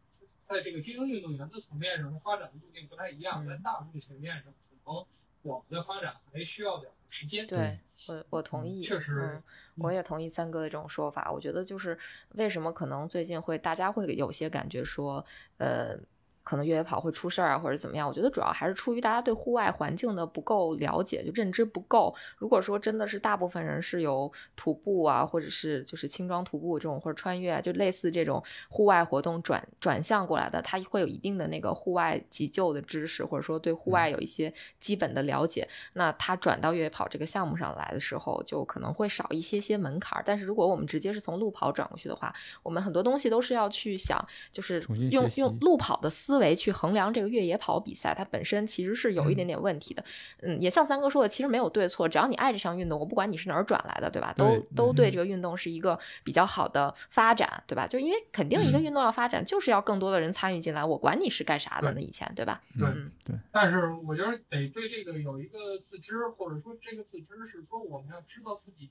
[0.48, 5.06] 在这个精英运动员的层面上，发展的路径不太一样，嗯在大众层面上，可能
[5.42, 7.46] 我们的发展还需要点时间。
[7.46, 7.78] 对
[8.08, 9.42] 我我同意，确实
[9.76, 11.30] 嗯，我也同意三哥的这种说法。
[11.30, 11.98] 我觉得就是
[12.30, 15.24] 为什么可能最近会大家会有些感觉说，
[15.58, 15.98] 呃。
[16.46, 18.06] 可能越野跑会出事儿啊，或者怎么样？
[18.06, 22.14] 我觉得主要还是出于大家对户外环境的不够了解，就认知不够。
[22.38, 35.68] 如果说真的是大部分人是由徒步啊，或者是就是轻装徒步这种，或者穿越啊，就类似这种户外活动转转向过来的，他会有一定的那个户外急救的知识，或者说对户外有一些基本的了解。
[35.94, 40.22] 那他转到越野跑这个项目上来的时候，就可能会少一些些门槛。
[40.24, 42.32] 但是如果我们直接是从路跑转过去的话，
[42.62, 44.80] 我们很多东西都是要去想，就是
[45.10, 50.04] 用用路跑的思维去衡量这个越野跑比赛，它本身其实是有一点点问题的。
[50.42, 54.32] 嗯，也像三哥说的，其实没有对错，只要你爱这项运动，我不管你是哪儿转来的，对吧？
[54.36, 57.86] 都对都对嗯这个运动是一个比较好的发展，对吧？
[57.86, 62.00] 就因为肯定一个嗯运动要发展，就是要更多的人参与进来，我管你是干啥的呢？
[62.00, 62.62] 以前，对吧？
[62.78, 63.10] 对嗯
[63.50, 68.90] 但是我觉得得对这个有一个自知，或者说这个自知是说我们要知道自己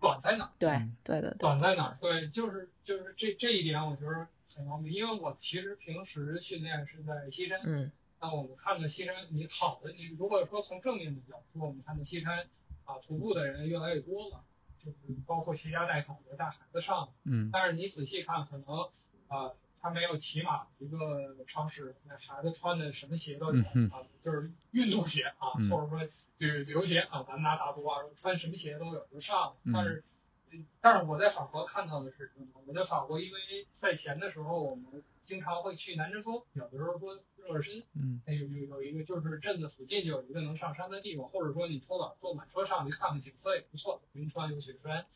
[0.00, 1.96] 短在哪儿，对嗯对对对，短在哪儿。
[2.00, 7.60] 对，就是就是这这一点，我觉得很方便，因为我其实平时训练是在西山。
[7.64, 12.48] 嗯那我们看到西山，你好的，你如果说从正面的角度，我们看到西山
[12.84, 14.42] 啊，徒步的人越来越多了，
[14.78, 17.12] 就是包括携家带口的带孩子上。
[17.24, 18.66] 嗯但是你仔细看，可能
[19.28, 26.00] 啊，他没有骑马一个超市，那孩子穿的什么鞋都有嗯啊，就是运动鞋啊，嗯或者说
[26.38, 29.56] 旅旅游鞋啊，咱们拿大足啊，穿什么鞋都有就上了。
[29.64, 30.02] 嗯但是，
[30.80, 32.46] 但是我在法国看到的是什么？
[32.66, 33.40] 我在法国，因为
[33.72, 37.82] 赛前的时候，我们经常会去南针峰，有的时候说热热身。
[37.94, 45.06] 嗯那有有有一个就是镇子附近就有一个能上山的地方，或者说你偷懒坐缆车上去看看景色也不错，云川有雪山。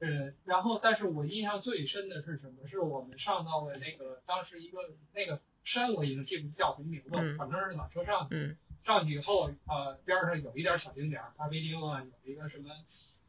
[0.00, 2.66] 嗯，然后但是我印象最深的是什么？
[2.66, 4.78] 是我们上到了那个当时一个
[5.12, 8.36] 那个山，我已经记不叫什么名字了，嗯反正是缆车上去。
[8.36, 12.70] 嗯上去以后，呃，边上有一点小景点儿，咖啡厅啊，有一个什么，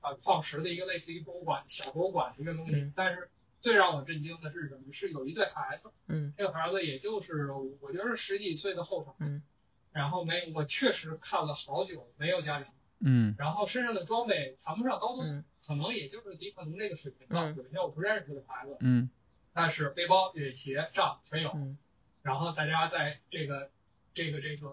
[0.02, 2.76] 呃，矿石的一个类似于博物馆、小博物馆的一个东西。
[2.76, 3.30] 嗯但是
[3.62, 4.94] 最让我震惊的是什么？
[4.94, 9.44] 是有一对孩子，嗯这个孩子也就是我觉得是十几岁的后生，嗯
[9.92, 17.50] 然后没，我确实看了好久没有家长，嗯然后身上的装备谈不上高端，嗯可能也就是迪克侬这个水平吧。
[17.50, 19.10] 嗯有一些我不认识的孩子，嗯
[19.52, 21.52] 但是背包、越野鞋、杖全有。
[21.54, 21.78] 嗯
[22.22, 23.72] 然后大家在这个
[24.14, 24.70] 这个这个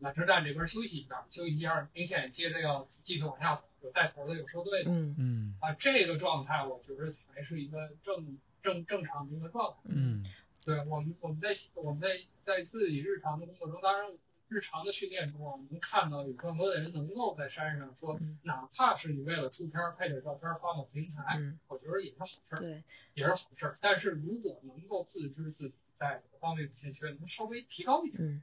[0.00, 4.90] 缆车站这边休息一下，休息一下，明显接着要继续往下走，有带头的，有收队的。
[4.90, 5.14] 嗯。
[5.18, 5.56] 嗯。
[5.60, 9.78] 啊，这个状态我觉得才是一个正正正常的一个状态。
[9.84, 10.24] 嗯。
[10.64, 14.12] 对我们我们在我们在在自己日常的工作中，当然
[14.48, 18.38] 日常的训练中，我们能看到有更多的人能够在山上说，嗯。
[18.42, 23.78] 哪怕是你为了出片儿拍点照片儿发到平台，嗯，我觉得也是好事儿，对，也是好事儿。
[23.80, 28.22] 但是如果能够自知自己在某方面的欠缺，能稍微提高一点。
[28.22, 28.42] 嗯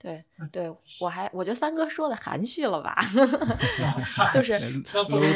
[0.00, 2.96] 对对，我还我觉得三哥说的含蓄了吧
[4.34, 4.58] 就是
[4.94, 5.26] 那不呢。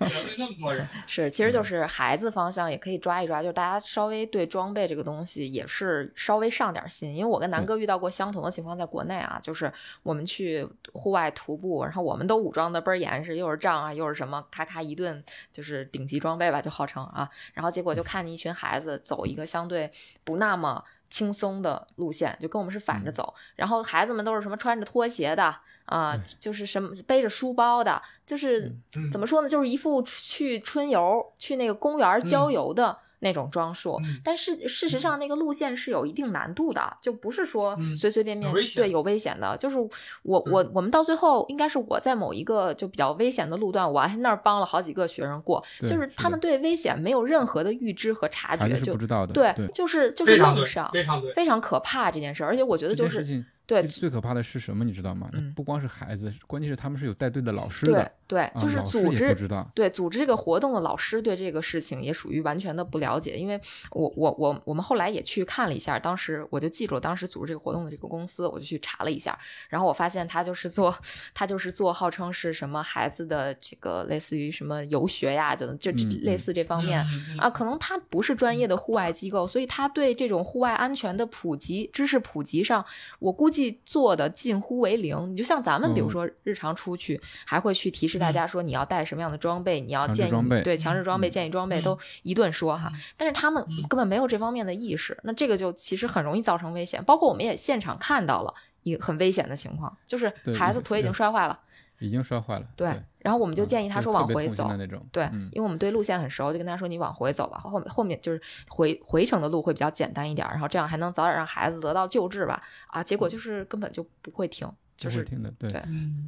[0.00, 0.88] 得罪那么多人。
[1.06, 7.14] 是，其实就是孩子方向也可以抓一抓，就是大家稍微对装备这个东西也是稍微上点心。
[7.14, 9.72] 因为我跟南哥遇到过相同的情况，在国内啊，就是
[10.02, 15.22] 我们去户外徒步，然后我们都武装的倍儿严实，又是杖啊，又是什么，咔咔一顿
[15.52, 19.92] 就是顶级装备吧，就号称啊，然后结果就看见一群孩子走一个相对
[20.24, 20.82] 不那么。
[21.08, 23.12] 轻松的路线就跟我们是反着嗯。
[23.12, 25.54] 走，然后孩子们都是什么穿着拖鞋的
[25.86, 26.22] 啊、对。
[26.38, 34.00] 就是什么背着书包的，就是嗯怎么说呢，就是一副去春游、去那个公园郊游的那种装束。
[34.04, 39.56] 嗯但是事实上，那个路线是有一定难度的，就不是说嗯随随便便、有对有危险的。
[39.56, 39.76] 就是
[40.22, 49.32] 我我我们到最后应该是我在某一个就比较危险的路段，我还那儿帮了好几个学生过，就是他们对危险没有任何的预知和察觉，就不知道的。
[49.32, 51.22] 对，对，就是就是非常对愣上，，非常。
[51.34, 52.44] 非常可怕这件事。
[52.44, 54.82] 而且我觉得就是这件事情对最最可怕的是什么？
[54.82, 55.28] 你知道吗？
[55.34, 59.70] 嗯不光是孩子，关键是他们是有带队的老师对的，对，啊就是组织不知道。
[59.74, 63.60] 对组织这个活动的老师对这个事情也属于完全的不了解，因为
[63.90, 69.38] 我我我我们后来也去看了一下，当时我就记住了当时组织这个活动的这个公司，我就去查了一下，
[69.68, 70.96] 然后我发现他就是做
[71.34, 75.90] 他就是做号称是什么孩子的这个类似于什么游学呀，就就
[76.22, 77.04] 类似这方面。
[77.38, 82.84] 啊，可能他不是专业的户外机构，所以他对这种户外安全的普及知识普及上，
[83.18, 85.32] 我估计做的近乎为零。
[85.32, 92.92] 你就像咱们，比如嗯说日常出去，还会去提示大家说你要带什么样的装备，你要建议对强制装备、嗯建议装备嗯都一顿说哈。
[93.16, 97.02] 但是他们嗯根本没有这方面的意识，那这个就其实很容易造成危险。
[97.04, 101.58] 包括我们也现场看到了一个很危险的情况，就是孩子腿已经摔坏了，
[101.98, 102.66] 已经摔坏了。
[102.76, 102.88] 对，
[103.20, 104.68] 然后我们就建议他说往回走。
[105.12, 112.62] 对，嗯因为我们对路线很熟，就跟他说你往回走吧，后面后面就是回回程的路会比较简单一点，然后这样还能早点让孩子得到救治吧。
[112.86, 115.72] 啊，结果就是根本就不会停，就是听的，对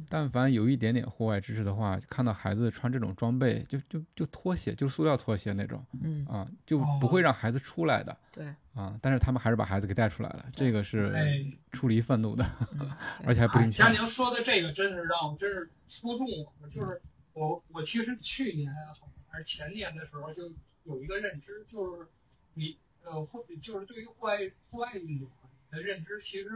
[0.07, 8.97] 但凡有一点点户外知识的话，看到孩子穿这种装备，就就就拖鞋，就塑料拖鞋那种嗯，啊，就不会让孩子出来的对，啊。
[9.01, 12.49] 但是他们还是把孩子给带出来了，这个是哎出离愤怒的，
[12.79, 12.89] 嗯
[13.25, 13.85] 而且还不哎听劝。
[13.85, 17.01] 佳宁说的这个真是让我真是戳中我了，就是
[17.33, 20.49] 我我其实去年好像还是前年的时候就
[20.85, 22.07] 有一个认知，就是
[22.53, 25.40] 你呃或就是对于户外户外运动你
[25.71, 26.49] 的认知，其实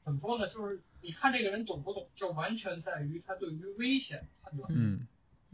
[0.00, 0.48] 怎么说呢？
[0.48, 4.70] 就是你看这个人懂不懂，就完全在于他对于危险的判断。
[4.74, 5.06] 嗯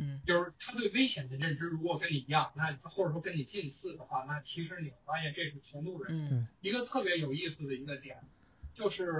[0.03, 6.29] 嗯就是他对危险的认知，如果跟你一样，那或者说跟你近似的话，那其实你会发现这是同路人。
[6.31, 8.19] 嗯一个特别有意思的一个点，
[8.73, 9.11] 就是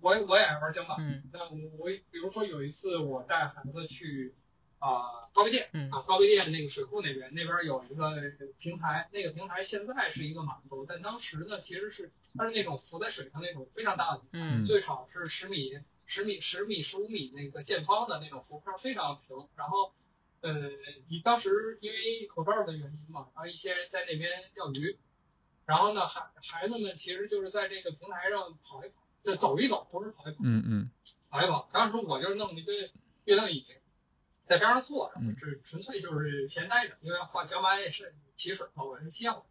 [0.00, 4.34] 我也我也爱玩桨板，嗯那我我比如说有一次我带孩子去
[4.82, 8.16] 啊、高碑店嗯啊高碑店那个水库那边那边有一个
[8.58, 19.48] 平台，那个平台现在是一个码头，但当时呢其实是它是那种浮在水上那种非常大的，嗯最少是十米、十米、十米、十五米那个见方的那种浮漂，非常平。
[19.54, 19.92] 然后，
[20.40, 20.52] 呃，
[21.08, 24.98] 你当时因为口罩的原因嘛，然后一些人在那边钓鱼，
[25.64, 30.90] 然后呢，孩孩子们其实就是在这个平台上跑一跑，就走一走，不是跑一跑，嗯嗯
[31.30, 31.68] 跑一跑。
[31.72, 32.72] 当时我就弄了一个
[33.24, 33.64] 月亮椅，
[34.46, 39.42] 在边上坐着嗯，只纯粹就是闲待着，因为画脚板也是起水嘛，我是歇会儿，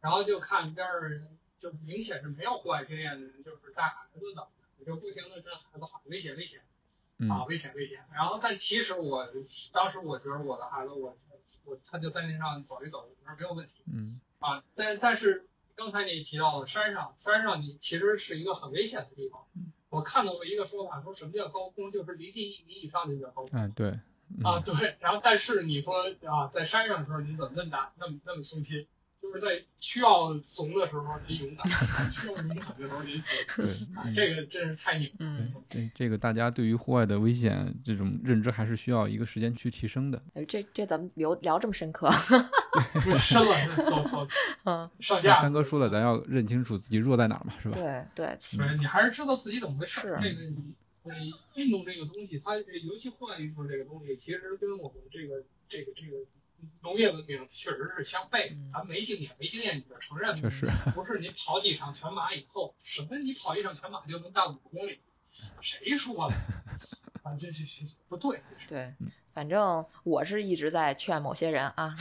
[0.00, 1.22] 然后就看边儿
[1.58, 8.04] 就明显是没有户外经验的人，就是带孩子的，我就不停的跟孩子喊危险危险啊嗯危险危险。
[8.12, 9.28] 然后但其实我
[9.72, 11.16] 当时我觉得我的孩子我
[11.64, 14.64] 我他就在那上走一走，我说没有问题嗯啊。
[14.74, 19.46] 但但是刚才你提到了山上，山上你其实是一个很危险的地方。
[19.88, 23.50] 我看到过一个说法，说什么叫高空，就是离地一米以上就叫高空。
[23.52, 24.00] 嗯对嗯
[24.42, 28.86] 啊，对，然后但是你说啊，在山上的时候你怎么那么大那么那么松心？
[29.22, 31.70] 就是在需要怂的时候您勇敢，
[32.10, 33.32] 需要勇敢的时候您怂。
[34.16, 35.14] 这个真是太拧了。
[35.20, 40.20] 嗯，这这个大家对于户外的危险这种认知还是需要一个时间去提升的。
[40.34, 42.10] 呃这这咱们聊聊这么深刻，
[42.94, 43.54] 不深了，
[43.88, 44.28] 走走
[44.64, 45.40] 嗯，上架。
[45.40, 47.78] 三哥说了，咱要认清楚自己弱在哪儿嘛，是吧？
[47.78, 50.74] 对对，对，你还是知道自己怎么回事这个你，
[51.04, 51.12] 呃，
[51.56, 56.24] 运动这个东西，它尤其户外运动这个东西，其实跟我们这个这个这个
[56.82, 58.52] 农业文明确实是相悖。
[58.72, 60.34] 咱没经验，没经验你就承认。
[60.36, 65.00] 确实，不是你跑几场全马以后，什么你跑一场全马就能干五公里，
[65.60, 66.34] 谁说的？
[67.22, 68.94] 啊，这这这不对，对，
[69.32, 71.94] 反正我是一直在劝某些人啊，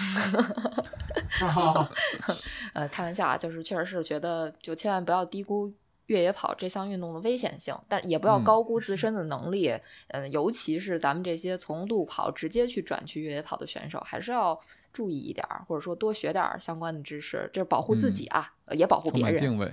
[1.41, 1.91] 啊
[2.74, 5.72] 呃，开玩笑啊，就是确实是觉得，就千万不要低估
[6.08, 9.74] 越野跑这项运动的危险性，但也不要嗯高估自身的能力。
[10.10, 14.60] 嗯、尤其是咱们这些从路跑直接去转去越野跑的选手，还是要
[14.91, 19.34] 注意一点儿，或者说多学点儿相关的知识，这是保护自己啊，呃也保护别人。
[19.34, 19.72] 满敬畏。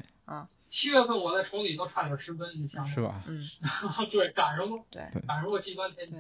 [0.69, 3.23] 七月份我在崇礼都差点失分，你想想，是吧？
[3.27, 3.39] 嗯，
[4.13, 5.03] 对，赶上过，对。
[5.13, 5.21] 对。
[5.23, 6.19] 赶上过极端天气。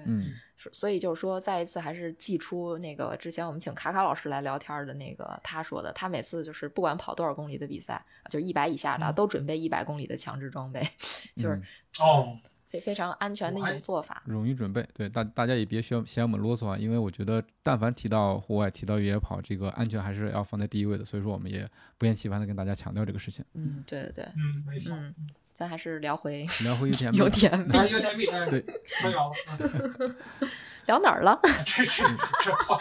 [0.72, 9.14] 所以就是说，再一次还是寄出那个之前我们请卡卡老师来聊天的那个他说的，他每次就是不管跑多少公里的比赛，就一百以下的嗯。
[9.14, 10.80] 都准备一百公里的强制装备，
[11.36, 11.62] 就是嗯。
[12.01, 12.36] 哦，
[12.69, 14.23] 非非常安全的一种做法。
[14.27, 14.87] 容易准备。
[14.95, 21.05] 对大大家也别嫌嫌我们啰嗦啊，因为我觉得但凡提到户外、提到越野跑，这个安全还是要放在第一位的。
[21.05, 23.45] 所以说我们也不厌其烦的跟大家强调这个事情。
[23.55, 24.95] 嗯，对对对，嗯，没错。
[24.95, 25.14] 嗯，
[25.53, 28.64] 咱还是聊回 聊回 UTMB，有吧点啊，UTMB，哎，对，
[30.87, 31.39] 聊哪儿了？
[31.66, 32.05] 这这
[32.41, 32.79] 这话，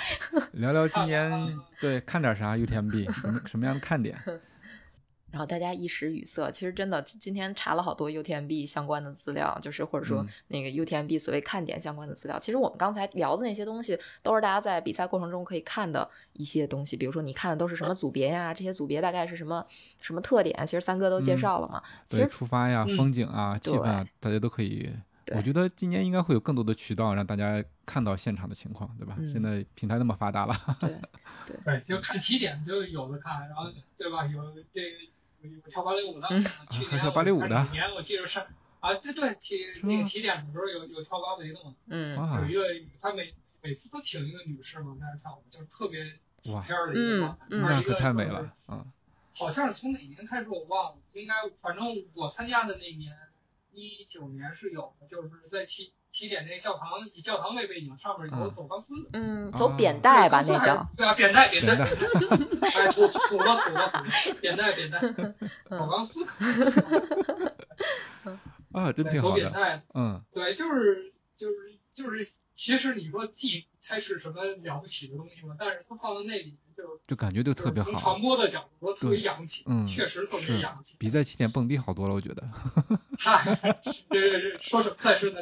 [0.53, 4.17] 聊聊今啊年啊对看点啥 UTMB 什么什么样的看点？
[5.29, 12.39] 然后大家一时语塞，其实真的今天查了好多 UTMB 相关的资料，就是或者说嗯那个 UTMB 所谓看点相关的资料。
[12.39, 16.95] 其实我们刚才聊的那些东西，都是大家在比赛过程中可以看的一些东西。
[16.95, 19.65] 比如说你看的都是什么组别呀，这些组别大概是什么
[19.99, 20.55] 什么特点？
[20.65, 21.83] 其实三哥都介嗯绍了嘛。
[22.07, 24.89] 其，实出发呀、嗯风景啊、气氛啊，大家都可以。
[25.35, 29.13] 我觉得今年应该会有更多的渠道让大家看到现场的情况，对吧？
[29.19, 33.65] 嗯现在平台那么发达了， 对对，就看起点就有的看，然后
[33.97, 34.25] 对吧？
[34.25, 34.41] 有
[34.73, 34.81] 这
[35.69, 36.41] 跳芭蕾舞的，嗯。
[36.69, 37.49] 去年还跳芭蕾舞的。
[37.49, 38.39] 哪年我记得是
[38.79, 42.15] 啊，对对，起那个起点的时候有有跳芭蕾的嘛，嗯。
[42.17, 42.41] 哇。
[42.41, 48.91] 有一个他每每次都请一个女士嘛在那跳舞，就是特别起哇片儿的一个状态，嗯嗯那而一个可太美了嗯！
[49.33, 53.15] 好像是从哪年开始我忘了，应该反正我参加的那年
[53.71, 59.09] 一九年是有的，就是在起起点那个教堂以教堂为背景，上面有嗯走钢丝的。
[59.13, 60.89] 嗯，走啊扁带吧，对那叫。
[60.97, 61.87] 对啊，扁带 扁带，扁
[62.73, 64.05] 哎，土土了土了土了，
[64.41, 64.99] 扁带扁带，
[65.69, 66.25] 走钢丝，
[68.73, 69.35] 啊，真对，走挺好的。
[69.35, 75.55] 扁带，嗯，对，就是就是就是，其实你说记它是什么了不起的东西吗？
[75.59, 80.95] 但是它放在那里就就感觉就特别好从传，播的角度特别对洋气，嗯确实特别洋气。
[80.99, 82.47] 比在起点蹦迪好多了，我觉得。
[83.17, 83.41] 嗨，
[84.11, 85.27] 这这这说什么再说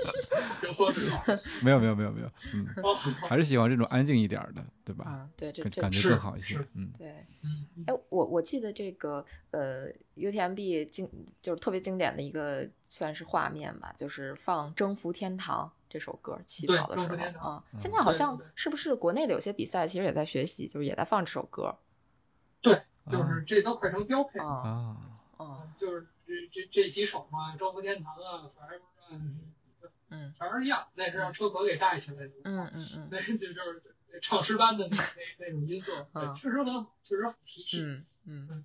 [0.62, 1.22] 有所指导。
[1.64, 5.06] 没有没有没有没有，嗯，哦还是喜欢这种安静一点儿的，对吧？
[5.06, 6.68] 啊，对，这这感感觉是更好一些是。
[6.74, 7.26] 嗯，对。
[7.42, 11.08] 嗯，哎，我我记得这个呃，UTMB 经
[11.40, 17.62] 就是特别经典的一个算是画面吧，就是放《征服天堂》这首歌起跑的时候。
[17.72, 21.76] 嗯现在好像是不是国内的有些比赛其实也在学习，就是也在放这首歌
[22.60, 24.46] 对就是这都快成标配了。
[24.46, 24.96] 啊
[25.36, 28.80] 啊，啊就是这这这几首嘛，《征服天堂》啊，反正
[29.10, 29.40] 嗯，
[30.10, 32.32] 嗯反正一样，那是让车壳给带起来的。
[32.44, 33.82] 嗯嗯 嗯那这就是
[34.22, 37.82] 唱诗班的那那那种音色， 确实能，确实很提气。
[37.82, 38.64] 嗯嗯，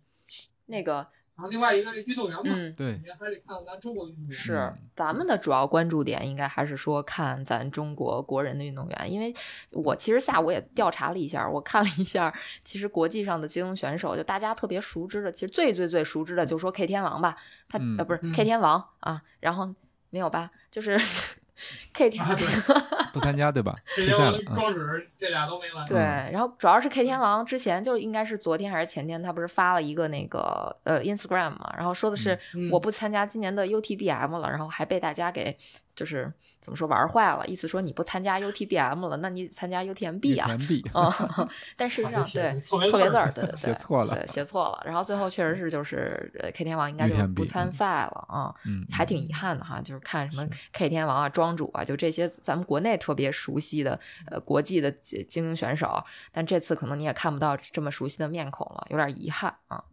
[0.66, 1.08] 那个
[1.42, 2.72] 然后另外一个是运动员嘛，嗯。
[2.76, 4.32] 对，你还得看看咱中国运动员。
[4.32, 9.34] 是嗯咱们的主要关注点，应该还是说看咱中国国人的运动员，因为
[9.72, 12.32] 我其实下午也调查了一下，我看了一下，
[12.64, 17.36] 其实国际上的精英选手，就大家特别熟知的，其实最最最熟知的，就说 K 天王吧，
[17.68, 19.74] 他、嗯呃不是嗯 K 天王啊，然后
[20.12, 20.96] 没有吧，就是
[21.94, 22.46] K 天啊，对，
[23.14, 23.76] 不参加对吧？
[23.96, 24.80] 这些我退赛了，嗯庄主
[25.18, 25.86] 这俩都没来。
[25.86, 25.98] 对，
[26.32, 35.58] 然后主要是 K 天王之前就应该是昨天还是前天，他不是发了一个那个呃 Instagram 嘛，然后说的是嗯我不参加今年的 UTBM 了，然后还被大家给
[35.96, 36.32] 就是
[36.62, 40.46] 怎么说玩坏了，意思说你不参加 UTBM 了，那你参加 UTMB 啊。
[40.46, 41.12] 田币嗯，
[41.76, 44.84] 但事实上对错别字儿对对 对，写错了对写错了。
[44.86, 48.54] 然后最后确实是就是呃 K 天王应该就 UTMB 不参赛了啊。
[48.66, 59.84] 嗯，还挺遗憾的哈，就是看什么 K 天王啊、庄主啊，就这些咱们国内特别熟悉的呃国际的精精英选手，但这次可能你也看不到这么熟悉的面孔了，有点遗憾啊。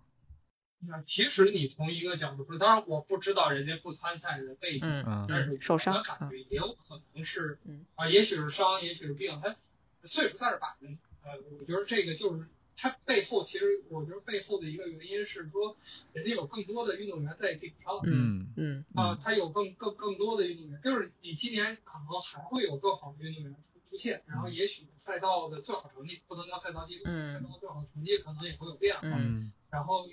[0.87, 4.89] 那其实你从一个角度说，当然我不知道人家不参赛的背景，
[5.29, 9.57] 但是嗯，受伤我的感觉也有可能是嗯啊，也许是伤，也许是病，他
[10.05, 10.99] 岁数在这摆着呢。
[11.25, 15.77] 呃，我觉得这个就是他背后，其实我觉得背后的一个原因是说，
[16.13, 17.99] 人家有更多的运动员在顶上。
[18.05, 29.09] 嗯嗯啊，他有更更更多的运动员，就是你今年可能还会有更好的运动员出出现，然后也许赛道的最好成绩不能叫赛道记录，嗯赛道最好成绩可能也会有变化，
[29.71, 30.07] 然后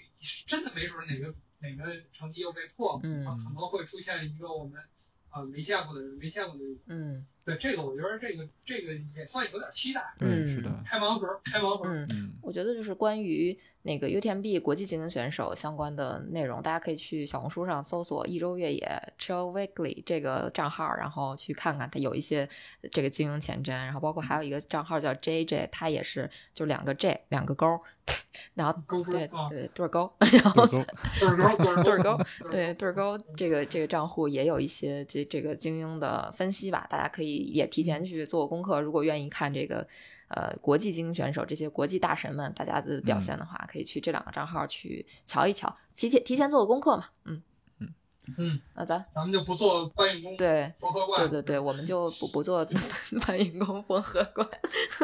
[0.45, 4.82] 真的没准哪个哪个成绩又被破，嗯啊，可能会出现一个我们
[5.32, 6.80] 呃没见过的人，没见过的人。
[6.88, 11.88] 嗯对这个，我觉得这个这个也算有点期待，对，是的，开盲盒，开盲盒。
[11.88, 12.08] 嗯。
[12.12, 22.49] 嗯我觉得就是关于那个 UTMB 国际精英选手相关的内容，大家可以去小红书上搜索“一周越野 Chill Weekly” 这个账号，然后去看看，它有一些
[22.91, 27.79] 这个精英前瞻，然后包括还有一个账号叫 JJ，它也是就两个 J 两个勾，
[28.55, 28.73] 然后
[29.03, 30.83] 对啊，对对儿勾，然后对勾，
[31.19, 39.88] 对儿勾，对勾勾，对对儿勾这个这个账户也有一些这这个精英的分析吧，大家可以也提前去做功课，如果愿意看这个
[40.30, 47.06] 呃国际精英选手这些国际大神们大家的表现的话，可以去这两个账号去瞧一瞧，提前提前做个功课嘛。
[47.26, 47.41] 嗯
[48.38, 50.73] 嗯，那咱咱们就不做搬运工对。
[50.80, 51.19] 缝合怪。
[51.19, 52.65] 对对对，我们就 不不做
[53.27, 54.43] 搬运工缝合怪，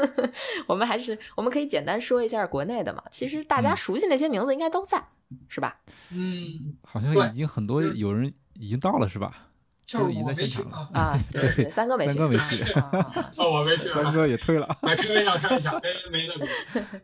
[0.66, 3.04] 我们还是我们可以简单说一下国内的嘛。
[3.12, 5.08] 其实大家嗯熟悉那些名字应该都在，
[5.48, 5.80] 是吧？
[6.12, 9.51] 嗯，好像已经很多有人已经到了是吧？
[10.00, 13.94] 就是我没去在现场了 啊，啊，对三哥没去，三哥没去啊啊啊啊啊，我没去啊。
[14.04, 14.66] 三哥也退了。
[14.82, 16.48] 哎，开玩笑，开玩笑，没没那个。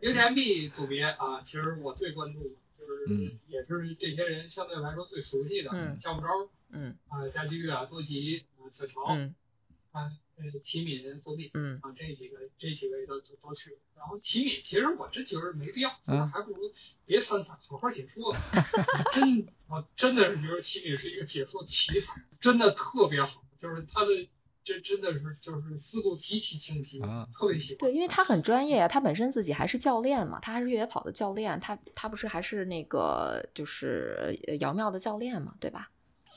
[0.02, 6.28] UTMB 组别啊，其实我最关注的就是，嗯也是这些人相对来说最熟悉的，嗯夏木昭
[6.70, 9.34] 嗯啊、家居啊、多吉啊、小乔嗯
[9.98, 13.76] 啊、呃齐敏、作弊嗯啊，这几个这几位都都都去了。
[13.96, 16.70] 然后齐敏，其实我真觉得没必要，咱们嗯还不如
[17.04, 18.34] 别参赛，好好解说。
[19.12, 24.28] 真，我真的是觉得齐敏是一个解说奇才，真的特别好，就是他的
[24.62, 27.78] 这真的是就是思路极其清晰，啊特别喜欢。
[27.78, 35.90] 对，因为他很专业啊，他本身自己还是教练嘛，他还是越野跑的教练，他他不是还是那个就是呃姚妙的教练嘛，对吧？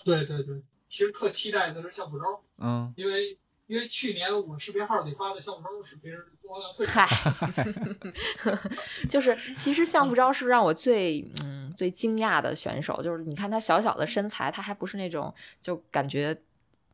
[0.03, 3.37] 对对对，其实特期待的是项目周，嗯，因为
[3.71, 7.07] 因为去年我视频号里发的项目周视频是播放量最嗨
[9.09, 16.37] 就是其实项目招是让我最嗯最惊讶的选手，就是你看他小小的身材，他还不是那种就感觉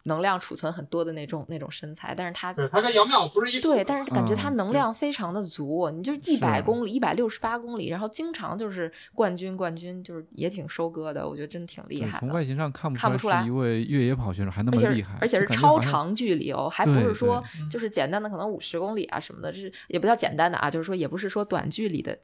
[0.03, 12.19] 能量储存很多的那种那种身材，但是他对他跟姚妙不是一对，但是感觉他嗯能量非常的足，你就一百是公里、一百六十八公里，然后经常就是冠军冠军，就是也挺收割的，我觉得真挺厉害的。
[12.19, 15.77] 从外形上看不出看不出来是一位越野跑选手，还那么厉害，而且就是超。
[15.87, 22.17] 长距离哦，还不是说就是简单的可能五十公里啊什么的，这是也不叫简单的啊，就是说也不是说短距离的，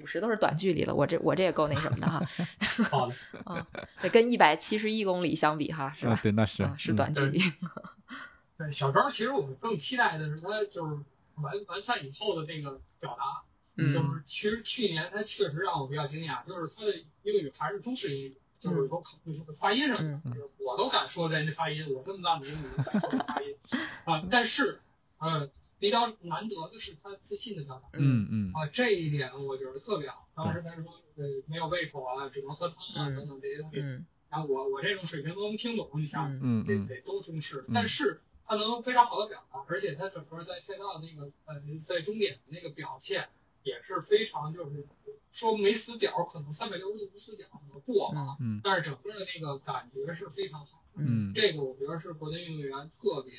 [0.00, 2.22] 五十都是短距离了，我这我这也够那什么的哈，
[2.90, 3.66] 好的， 啊，
[4.10, 6.12] 跟一百七十一公里相比哈，是吧？
[6.12, 7.29] 啊对，那是啊，是短距离，
[8.58, 10.98] 对小周，其实我们更期待的是他就是
[11.36, 13.44] 完完赛以后的这个表达，
[13.76, 20.22] 就嗯是其实去年他确实让我比较惊讶，就是他的英语还是中式英语，就是说口就是发音上嗯
[20.58, 23.56] 我都敢说人家发音，我这么大的英语都敢说人发音
[24.04, 24.80] 啊，但是
[25.18, 27.88] 嗯，比较难得的是他自信的表达。
[27.94, 30.28] 嗯嗯啊，这一点我觉得特别好。
[30.34, 30.84] 当时他说，
[31.16, 33.80] 呃，没有胃口啊，只能喝汤啊，嗯等等这些东西。
[33.80, 43.28] 嗯然后我我这种水平都能听懂，一下，嗯嗯嗯得得都中式嗯，但是他能非常好的表达，而且他整个在赛道那个呃在终点的那个表现
[43.62, 44.86] 也是非常就是
[45.32, 50.84] 说没死角，可能三百六十度无死角能过嘛，嗯但是整个的那个感觉是非常好。
[50.94, 53.38] 嗯嗯这个我觉得是国内运动员特别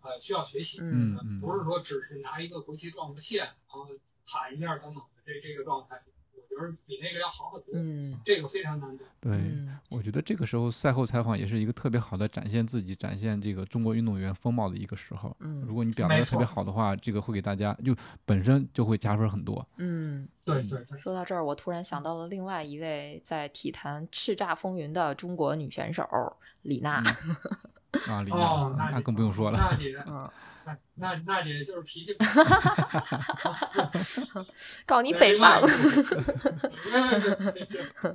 [0.00, 0.84] 呃需要学习的。
[0.84, 3.88] 嗯嗯不是说只是拿一个国旗撞个线，然后
[4.24, 6.12] 喊一下等等的这这个状态，我
[6.56, 7.72] 觉得比那个要好很多。
[7.74, 9.04] 嗯这个非常难得。
[9.20, 15.36] 对，嗯我觉得这个时候赛后采访也是一个特别好的展现自己、展现这个中国运动员风貌的一个时候。
[15.40, 17.94] 嗯如果你表达的特别好的话，这个会给大家就
[18.24, 19.66] 本身就会加分很多。
[19.78, 20.28] 嗯。
[20.44, 26.06] 对对对，说到这儿，我突然想到了另外一位在体坛叱咤风云的中国女选手
[26.60, 27.02] 李娜。
[28.06, 29.58] 啊，李哦，娜，那更不用说了。
[29.58, 30.28] 娜姐，嗯，
[30.96, 32.24] 那那娜姐就是脾气 不
[34.86, 35.60] 告你诽谤。
[38.00, 38.10] 好。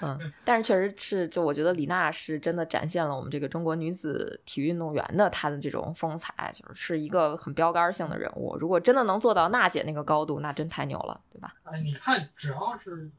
[0.00, 8.56] 嗯，但是确实是，就我觉得李娜是真的展现了我们这个中国女子体育运动员的她的这种风采，就是是一个很标杆性的人物。
[8.58, 11.54] 如果真的能做到娜姐那个高度，那真太牛了，对吧？
[11.64, 13.10] 哎，你看，只要是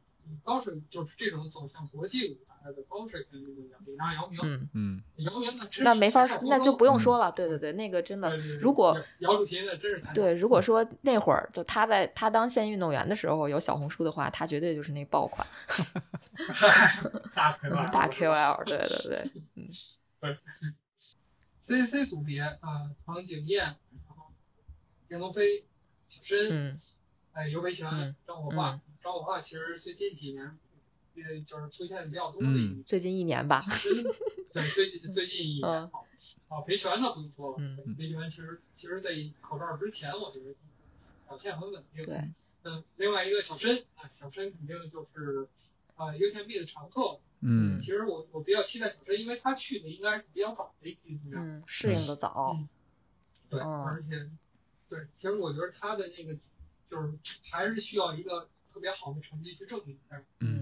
[0.43, 7.31] 高水，就是这种走向国际舞台的高水平运动员，李娜、姚明，嗯，嗯，姚明那那没法小，那就不用嗯说了。
[7.31, 15.45] 对对对，那个真的如果姚主席那真是对，如果说那会儿就他在他当县运动员的时候有小红书的话，他绝对就是那爆款
[17.33, 18.63] 大 KOL 大 KOL。
[18.65, 19.29] 对对
[20.21, 20.37] 对，
[21.59, 24.31] C C 组别啊，唐景艳，然后
[25.07, 25.63] 田龙飞、
[26.07, 26.77] 小申，嗯
[27.33, 28.81] 哎，尤维权嗯、张火化嗯。
[29.03, 30.57] 张火化其实最近几年，
[31.15, 33.63] 呃，就是出现比较多的一嗯最近一年吧。
[34.53, 36.05] 对，最近最近一年 嗯好，
[36.49, 39.09] 啊，裴权呢不用说了，裴权其实其实在
[39.41, 40.53] 口罩之前，我觉得
[41.27, 42.05] 表现很稳定。
[42.05, 42.31] 对，
[42.63, 45.47] 嗯，另外一个小申啊，小申肯定就是
[45.95, 47.19] 啊 UTMB 的常客。
[47.45, 51.41] 嗯其实我我比较期待小申，因为他去的应该是比较早的一批运动员。
[51.41, 52.57] 嗯，适应的早。
[53.49, 54.29] 对，嗯而且
[54.89, 56.33] 对，其实我觉得他的那个
[56.87, 57.13] 就是
[57.51, 60.23] 还是需要一个特别好的成绩去证明一下。
[60.39, 60.52] 嗯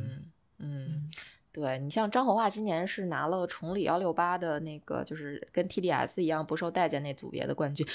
[0.61, 1.11] 嗯嗯，
[1.51, 7.85] 对你像张火化今年是拿了崇礼幺六八的那个，就是跟 TDS 一样不受待见那组别的冠军，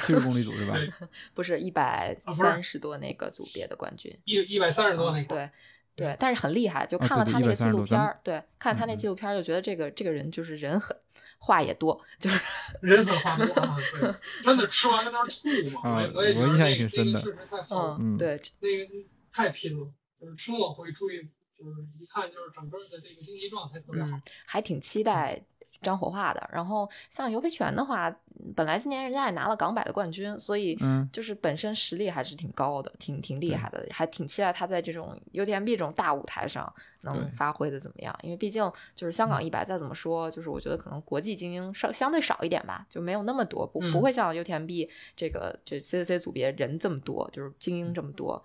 [0.00, 0.76] 七十公里组是吧？
[1.34, 4.16] 不是一百三十多那个组别的冠军。
[4.24, 5.50] 一一百三十多那个，对
[5.96, 10.96] 对，但是很厉害，就看了他那个纪130多咱们录片儿，对，看了他那纪录片儿，就觉得这个这个人就是人狠，
[11.38, 12.40] 话也多，就是
[12.80, 13.76] 人狠话多
[14.44, 17.66] 真的吃完了那儿吐嘛，啊我也我也觉得我印象那个也挺深的
[17.98, 19.86] 嗯对，那个太拼了，
[20.20, 25.40] 就是吃末会注意，就是一看就是整个的这个经济状态特别好嗯，，还挺期待
[25.82, 26.50] 张火化的。
[26.52, 28.14] 然后像尤培泉的话，
[28.54, 36.70] 本来今年人家也拿了港百的冠军，所以嗯就是本身实力还是挺高的，挺挺厉害的，还挺期待他在这种 UTMB 这种大舞台上
[37.02, 38.18] 能发挥的怎么样。
[38.22, 48.42] 因为毕竟就是香港一百，再怎么说，就是我觉得可能国际精英稍相对少一点吧，就没有那么多，不嗯不会像 UTMB 这个这 CCC 组别人这么多，就是精英这么多。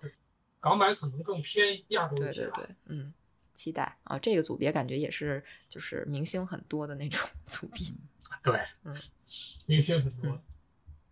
[0.70, 2.56] 港百可能更偏亚洲对一些吧。
[2.56, 3.12] 对对，嗯，
[3.54, 4.18] 期待啊！
[4.18, 7.86] 这个组别感觉也是就是明星很多的那种 组别。
[8.42, 8.94] 对，嗯，
[9.66, 10.40] 明星很多。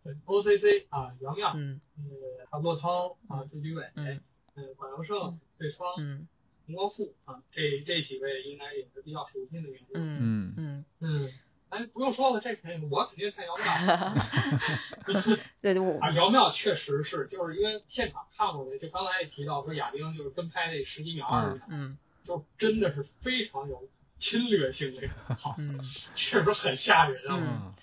[0.02, 4.20] 对，OCC 啊，杨洋，嗯呃，韩洛涛啊，朱军伟，嗯
[4.54, 6.28] 呃，管荣胜、对方、嗯
[6.66, 9.92] 洪光富啊，这这几位应该也是比较熟悉的名字。
[9.94, 11.32] 嗯嗯嗯，嗯，
[11.74, 23.88] 哎，不用说了，这肯定我肯定看姚妙对，就我啊，姚妙确实是，就是因为现场看过的，就刚才也提到说亚丁就是跟拍那十几秒二十秒，嗯就真的是非常有
[24.18, 25.80] 侵略性的 好，嗯，
[26.14, 27.36] 确实很吓人啊。
[27.38, 27.46] 嗯。
[27.46, 27.74] 啊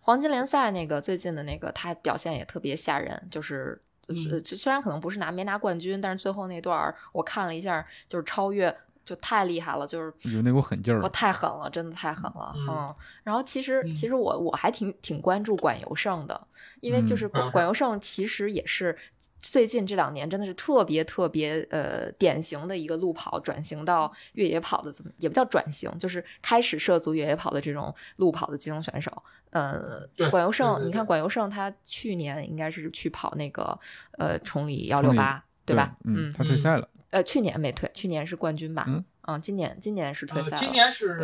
[0.00, 3.80] 黄金联赛那个最近的那个他表现也特别吓人，就是。
[4.10, 12.94] 是，嗯虽然可能不是拿没拿冠军，但是最后那段儿我看了一下，就是超越，就太厉害了，就是有那股狠劲儿我，太狠了，真的太狠了，嗯嗯。
[13.22, 16.40] 然后其实嗯其实我我还挺挺关注管尤胜的，
[16.80, 18.96] 因为就是嗯管尤胜其实也是
[19.42, 29.10] 最近这两年真的是特别特别呃典型的一个路跑转型到越野跑的，怎么也不叫转型，就是开始涉足越野跑的这种路跑的精英选手。
[29.50, 30.00] 呃，
[30.32, 33.78] 管尤胜，你看管尤胜他去年应该是去跑那个
[34.18, 35.94] 呃崇礼幺六八，对吧？
[36.02, 38.84] 嗯，他退赛了，呃，去年没退，去年是冠军吧？
[38.88, 40.60] 嗯今年今年是退呃赛了。
[40.60, 41.14] 今年是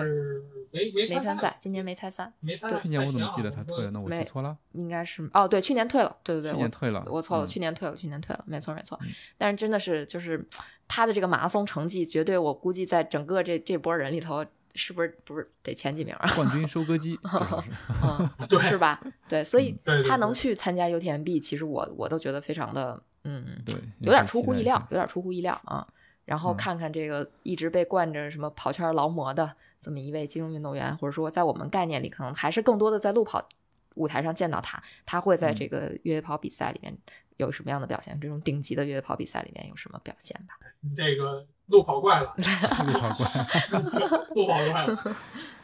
[0.71, 2.79] 没没参没参赛，今年没参赛，没参赛。
[2.81, 3.91] 去年我怎么记得他退了？
[3.91, 9.09] 那我记错了，应该是哦，对，去年退了，对对对，去年退了，我我错了，嗯去年退了，去年退了，没错没错嗯。
[9.37, 10.43] 但是真的是就是
[10.87, 16.31] 他的这个马拉松成绩，绝对我估计在整个这这波人里头，是不是不是得前几名啊？
[16.37, 17.19] 冠军 收割机，
[18.03, 18.99] 嗯，对 是吧？
[19.29, 19.77] 对，所以
[20.09, 25.87] 他能去参加 UTMB，其实我我都觉得非常的嗯，对，有点出乎意料，有点出乎意料啊。
[26.25, 33.45] 然后嗯看看这个一直被惯着什么跑圈劳模的这么一位精英运动员，或者说在我们概念里，可能还是更多的在路跑
[33.95, 36.97] 舞台上见到他，他会在嗯这个越野跑比赛里面
[37.39, 38.19] 有什么样的表现？
[38.21, 40.55] 这种顶级的越野跑比赛里面有什么表现吧？
[40.97, 42.33] 这个路跑怪了，
[42.87, 43.27] 路跑怪，
[44.35, 45.17] 路跑怪了。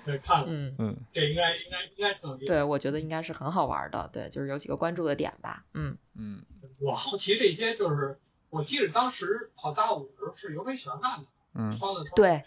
[0.07, 2.47] 对，看了，嗯，嗯这应该应该应该挺有意思。
[2.47, 5.65] 对，我觉得应该是很好玩的，对，就是有几个关注的点吧。
[5.75, 6.43] 嗯嗯，
[6.79, 8.19] 我好奇这些，就是
[8.49, 11.29] 我记得当时跑大五的时候是尤维全干的，
[11.59, 11.73] 嗯
[12.15, 12.41] 对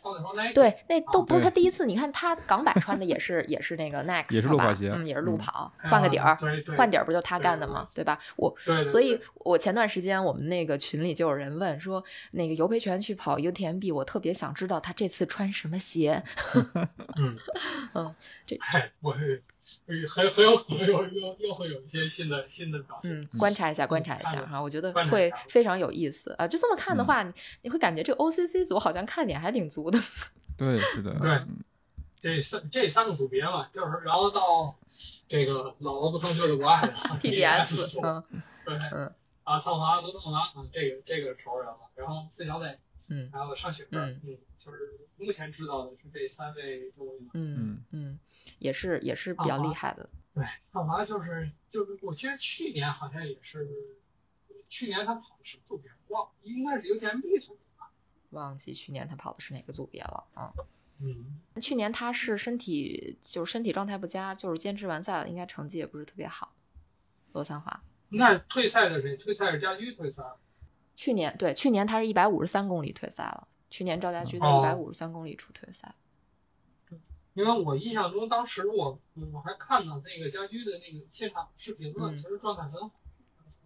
[0.53, 1.86] 对，那都不是他第一次。
[1.86, 6.38] 你看他港版穿的也是也是那个 Next，也是路吧跑鞋嗯，也是路嗯跑，啊换个底儿，
[6.77, 7.88] 换底儿不就他干的吗？
[7.95, 8.19] 对吧？
[8.38, 8.56] 我
[8.86, 16.22] 所以，我前段时间我们那个群里就有人问说，那个尤培全去跑 UTMB，我特别想知道他这次穿什么鞋。
[17.18, 17.38] 嗯
[17.95, 18.15] 嗯，
[18.45, 19.41] 这哎，我是
[20.07, 23.11] 很很有可能又又又会有一些新的新的表现。
[23.19, 26.47] 嗯，观察一下，观察一下哈，我觉得会非常有意思啊。
[26.47, 27.33] 就这么看的嗯话，你
[27.63, 29.99] 你会感觉这个 OCC 组好像看点还挺足的。
[30.57, 31.63] 对，是的，对嗯
[32.21, 34.75] 这三这三个组别嘛，就是然后到
[35.29, 38.23] 这个老的不成就的不爱的 TDS，组嗯
[38.65, 39.13] 对，嗯
[39.45, 41.77] 啊，苍华、罗邓华啊，这个这个熟人了。
[41.95, 44.77] 然后四小磊，嗯还有尚雪，嗯嗯，就是
[45.17, 47.51] 目前知道的是这三位中国运动员。
[47.53, 48.19] 嗯嗯，
[48.57, 50.09] 也是也是比较厉害的。
[50.34, 53.67] 对，苍华就是就是，我记得去年好像也是，
[54.67, 57.91] 去年他跑的是组别忘了，应该是 UTMB 组别吧。
[58.31, 60.51] 忘记去年他跑的是哪个组别了啊？
[61.01, 66.53] 嗯，去年他是身体就是身体状态不佳，就是坚持完赛了，应该成绩也不是特别好。
[67.31, 69.15] 罗三华那退赛的谁？
[69.15, 70.23] 退赛是家驹退赛。
[70.95, 75.95] 去年对去年他是一百五十三公里退赛了，去年赵家驹在哦一百五十三公里处退赛。
[77.39, 78.99] 因为我印象中，当时我
[79.31, 82.91] 我还看到那个家驹的那个现场视频了，嗯其实状态很好，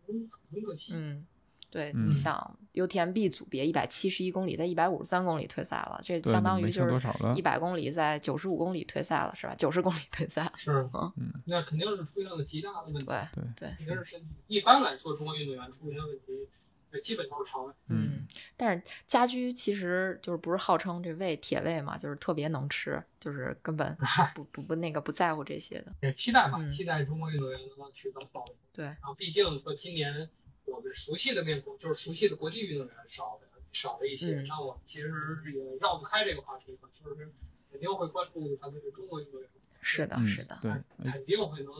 [0.05, 0.93] 很很可惜。
[0.95, 1.25] 嗯，
[1.71, 9.55] 对，嗯你想 UTMB 组别一百七十一公里，在一百五十三公里退赛了，这相当于就是一百公里在九十五公里退赛了，是吧？
[9.55, 10.53] 九十公里退赛了。
[10.55, 10.87] 是，
[11.17, 14.27] 嗯那肯定是出现了极大的问题，对对，对，肯定是身体。
[14.47, 16.47] 一般来说，中国运动员出现问题，呃
[17.01, 17.73] 基本都是肠胃。
[17.87, 18.25] 嗯，
[18.57, 23.95] 但是家居其实就是不是号称这胃铁胃嘛，就是特别能吃，就是根本
[24.35, 25.93] 不不不那个不在乎这些的。
[26.01, 28.53] 也期待嘛，嗯期待中国运动员能够取得好的。
[28.71, 30.29] 对，然后，毕竟说今年
[30.65, 34.35] 我们熟悉的面孔，就是熟悉的国际运动员少的，少了一些。
[34.41, 35.11] 嗯那我们其实
[35.53, 37.31] 也绕不开这个话题嘛，就是
[37.71, 39.49] 肯定会关注咱们的中国运动员，
[39.81, 40.71] 是的，嗯是的，对
[41.11, 41.73] 肯定会能，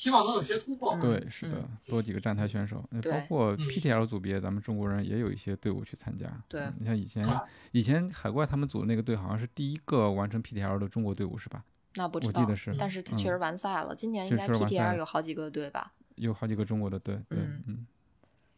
[0.00, 0.94] 希望能有些突破。
[0.94, 6.26] 嗯对，是的嗯，多几个站台选手，那包括嗯 PTL 组别，咱们中国人也有一些队伍去参加。
[6.48, 11.62] 对嗯你像以前啊以前海怪他们组的那个队好像是第一个完成 PTL 的中国队伍是吧？
[11.96, 13.94] 那不知道我记得，是，但是他嗯确实完赛了。
[13.94, 15.92] 今年应该确实完赛 PTR 了有好几个队吧？
[16.14, 17.86] 有好几个中国的队，对，嗯嗯，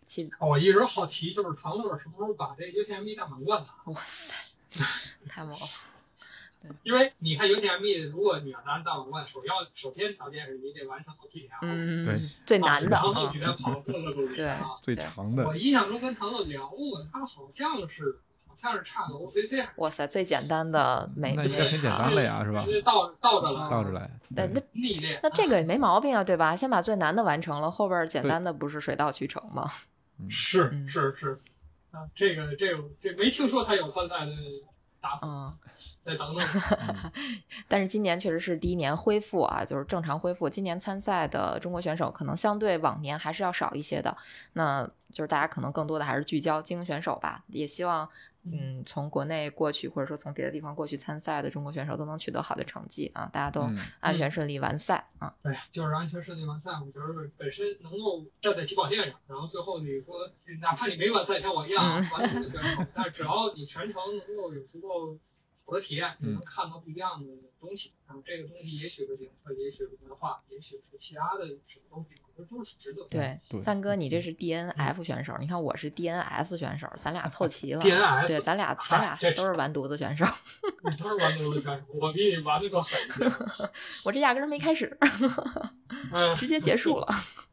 [0.07, 3.93] 其我一直好奇，就是唐乐什么时候把这 UTMB 大满贯拿？
[3.93, 4.33] 哇塞，
[5.29, 5.67] 太猛了！
[6.83, 12.91] 因为你看 UTMB，如果你要拿大满贯，首要首先条件是你得完成 OTL，嗯，对，最难的。
[12.91, 14.49] 然后啊你，再跑各个组别对。
[14.49, 14.71] 啊。
[14.81, 15.45] 最长的。
[15.47, 22.65] 我印象中跟唐乐聊过，他好像是好像是差个 OCC 哇塞，最简单的美那应该很简单了呀，是吧？
[22.85, 25.19] 倒倒着来，倒着来，对，那逆练。
[25.23, 26.55] 那这个也没毛病啊，对吧？
[26.55, 29.71] 先把最难的完成了，后边简单的不是水到渠成吗？
[30.29, 30.89] 是嗯。
[30.89, 31.41] 是是，
[31.91, 34.33] 啊，这个这个这没听说他有参赛的
[35.23, 35.53] 嗯，
[36.05, 36.47] 再等等。
[37.69, 40.49] 但是今年确实是第一年恢复啊，就是正常恢复。
[40.49, 44.17] 今年参赛的中国选手可能相对往年还是要少一些的，
[44.53, 48.09] 那就是大家可能更多的还是聚焦精英选手吧，也希望。
[48.45, 53.79] 嗯，从国内过去，或者说从别的地方过去参赛的中国选手都能取得好的成绩啊，大家都嗯。
[54.01, 55.33] 安全顺利完赛啊。
[55.43, 60.29] 对，就是安全顺利完赛，我觉得本身能够站在起跑线上，然后最后你说，
[60.61, 62.11] 哪怕你没完赛，像我一样嗯。
[62.11, 65.17] 完成的选手，但是只要你全程能够有足够
[65.65, 67.29] 好的体验，能看到不一样的
[67.61, 73.07] 东西，然后这个东西也许是景色，也许是文化，也许是其他的什么东西，我觉得都是值得。
[73.09, 77.81] 对，三哥，你这是 DNF 选手，你看我是 DNS 选手，咱俩凑齐了。
[77.81, 80.25] DNS 对，咱俩咱俩这都是完犊子选手，
[80.85, 82.99] 你都是完犊子选手，我比你玩的更狠。
[84.05, 84.97] 我这压根儿没开始，
[86.13, 87.09] 嗯， 直接结束了。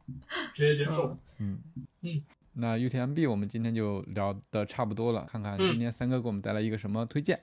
[0.54, 1.16] 直接结束。
[1.38, 1.60] 嗯
[2.02, 2.22] 嗯。
[2.54, 7.40] 那 UTMB 我们今天就聊的差不多了，看看今天三哥给我们带来一个什么推荐。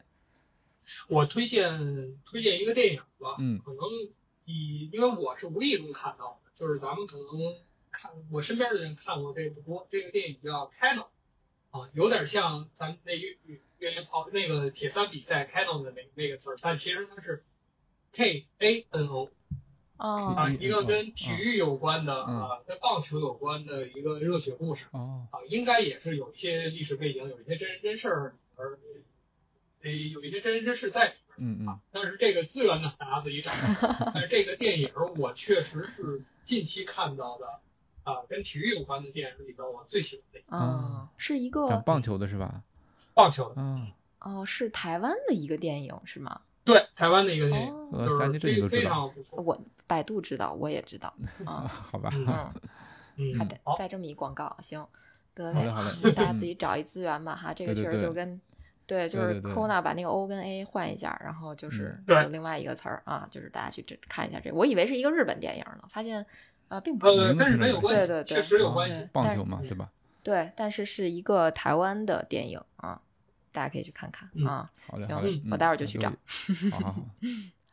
[1.10, 3.60] 我推荐推荐一个电影吧，嗯。
[3.60, 3.80] 可能
[4.46, 7.26] 以因为我是无意中看到的，就是咱们可能
[7.92, 11.08] 看我身边的人看过这个不多，这个电影叫《Canon》，
[11.80, 17.44] 啊，有点像咱们那越越越野跑那个铁三比赛 Canon 的那那个词儿，但其实它是
[18.14, 19.30] K A N O
[19.98, 20.36] 哦。
[20.36, 22.40] 啊，嗯一个跟体育有关的嗯。
[22.40, 24.86] 啊，跟棒球有关的一个热血故事。
[24.92, 28.80] 哦，啊，应该也是有一些历史背景，有一些真人真事儿，而呃
[29.92, 31.18] 有一些真人真事在里边。
[31.40, 33.52] 嗯嗯但是这个资源呢，大家自己找。
[34.14, 37.46] 但是这个电影我确实是近期看到的
[38.04, 42.64] 啊，跟体育有关的电影里边我最喜欢的一个哦，是一个讲棒球的是吧？
[43.14, 43.92] 棒球的，嗯，
[44.22, 46.42] 哦，是台湾的一个电影是吗？
[46.64, 49.42] 对，台湾的一个电影，哦，呃，就是非非这都知道，常不错。
[49.44, 51.14] 我百度知道，我也知道。
[51.46, 52.26] 啊，啊，好吧，嗯
[53.18, 54.84] 嗯，嗯还带好，带这么一广告，行，
[55.36, 58.42] 得嘞，好嘞大家自 己找一资源吧哈，这个确实就跟。
[58.88, 64.56] 对就是 Kona 把那个 O 跟 A 换一下，然后就是嗯对就另外一个词儿啊，就是大家去这看一下这个。
[64.56, 66.26] 我以为是一个日本电影呢，发现
[66.70, 67.20] 啊并不是。
[67.20, 69.08] 呃，跟日本有关系，对对对确实有关系。
[69.12, 69.90] 棒球嘛，对吧？
[70.24, 73.02] 对，但是是一个台湾的电影啊，
[73.52, 74.72] 大家可以去看看嗯啊。
[74.88, 76.10] 行好嘞好嘞嗯，我待会儿就去找
[76.72, 76.96] 好好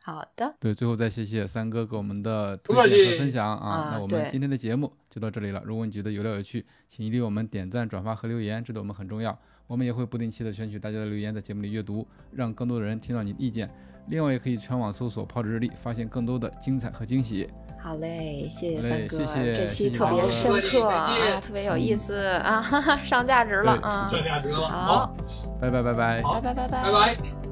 [0.01, 0.25] 好。
[0.35, 3.69] 的， 对，最后再谢谢三哥给我们的推荐和分享啊。
[3.69, 5.61] 啊那我们今天的节目就到这里了。
[5.65, 9.37] 如果你觉得有料有趣，请一定为我们点赞、转发和留言，这对我们很重要。
[9.67, 13.69] 我们也会不定期的选取大家的留言，在节目里阅读，让更多的人听到你的意见。
[14.09, 17.49] 另外，也可以全网搜索“泡纸日历”，发现更多的精彩和惊喜。
[17.81, 24.11] 好嘞，谢谢三哥，谢谢这期特别深刻再啊，特别有意思啊，哈哈，上价值了上。
[24.23, 25.15] 价值了，好，
[25.59, 26.21] 拜拜拜拜。
[26.21, 27.44] 拜拜拜拜拜拜。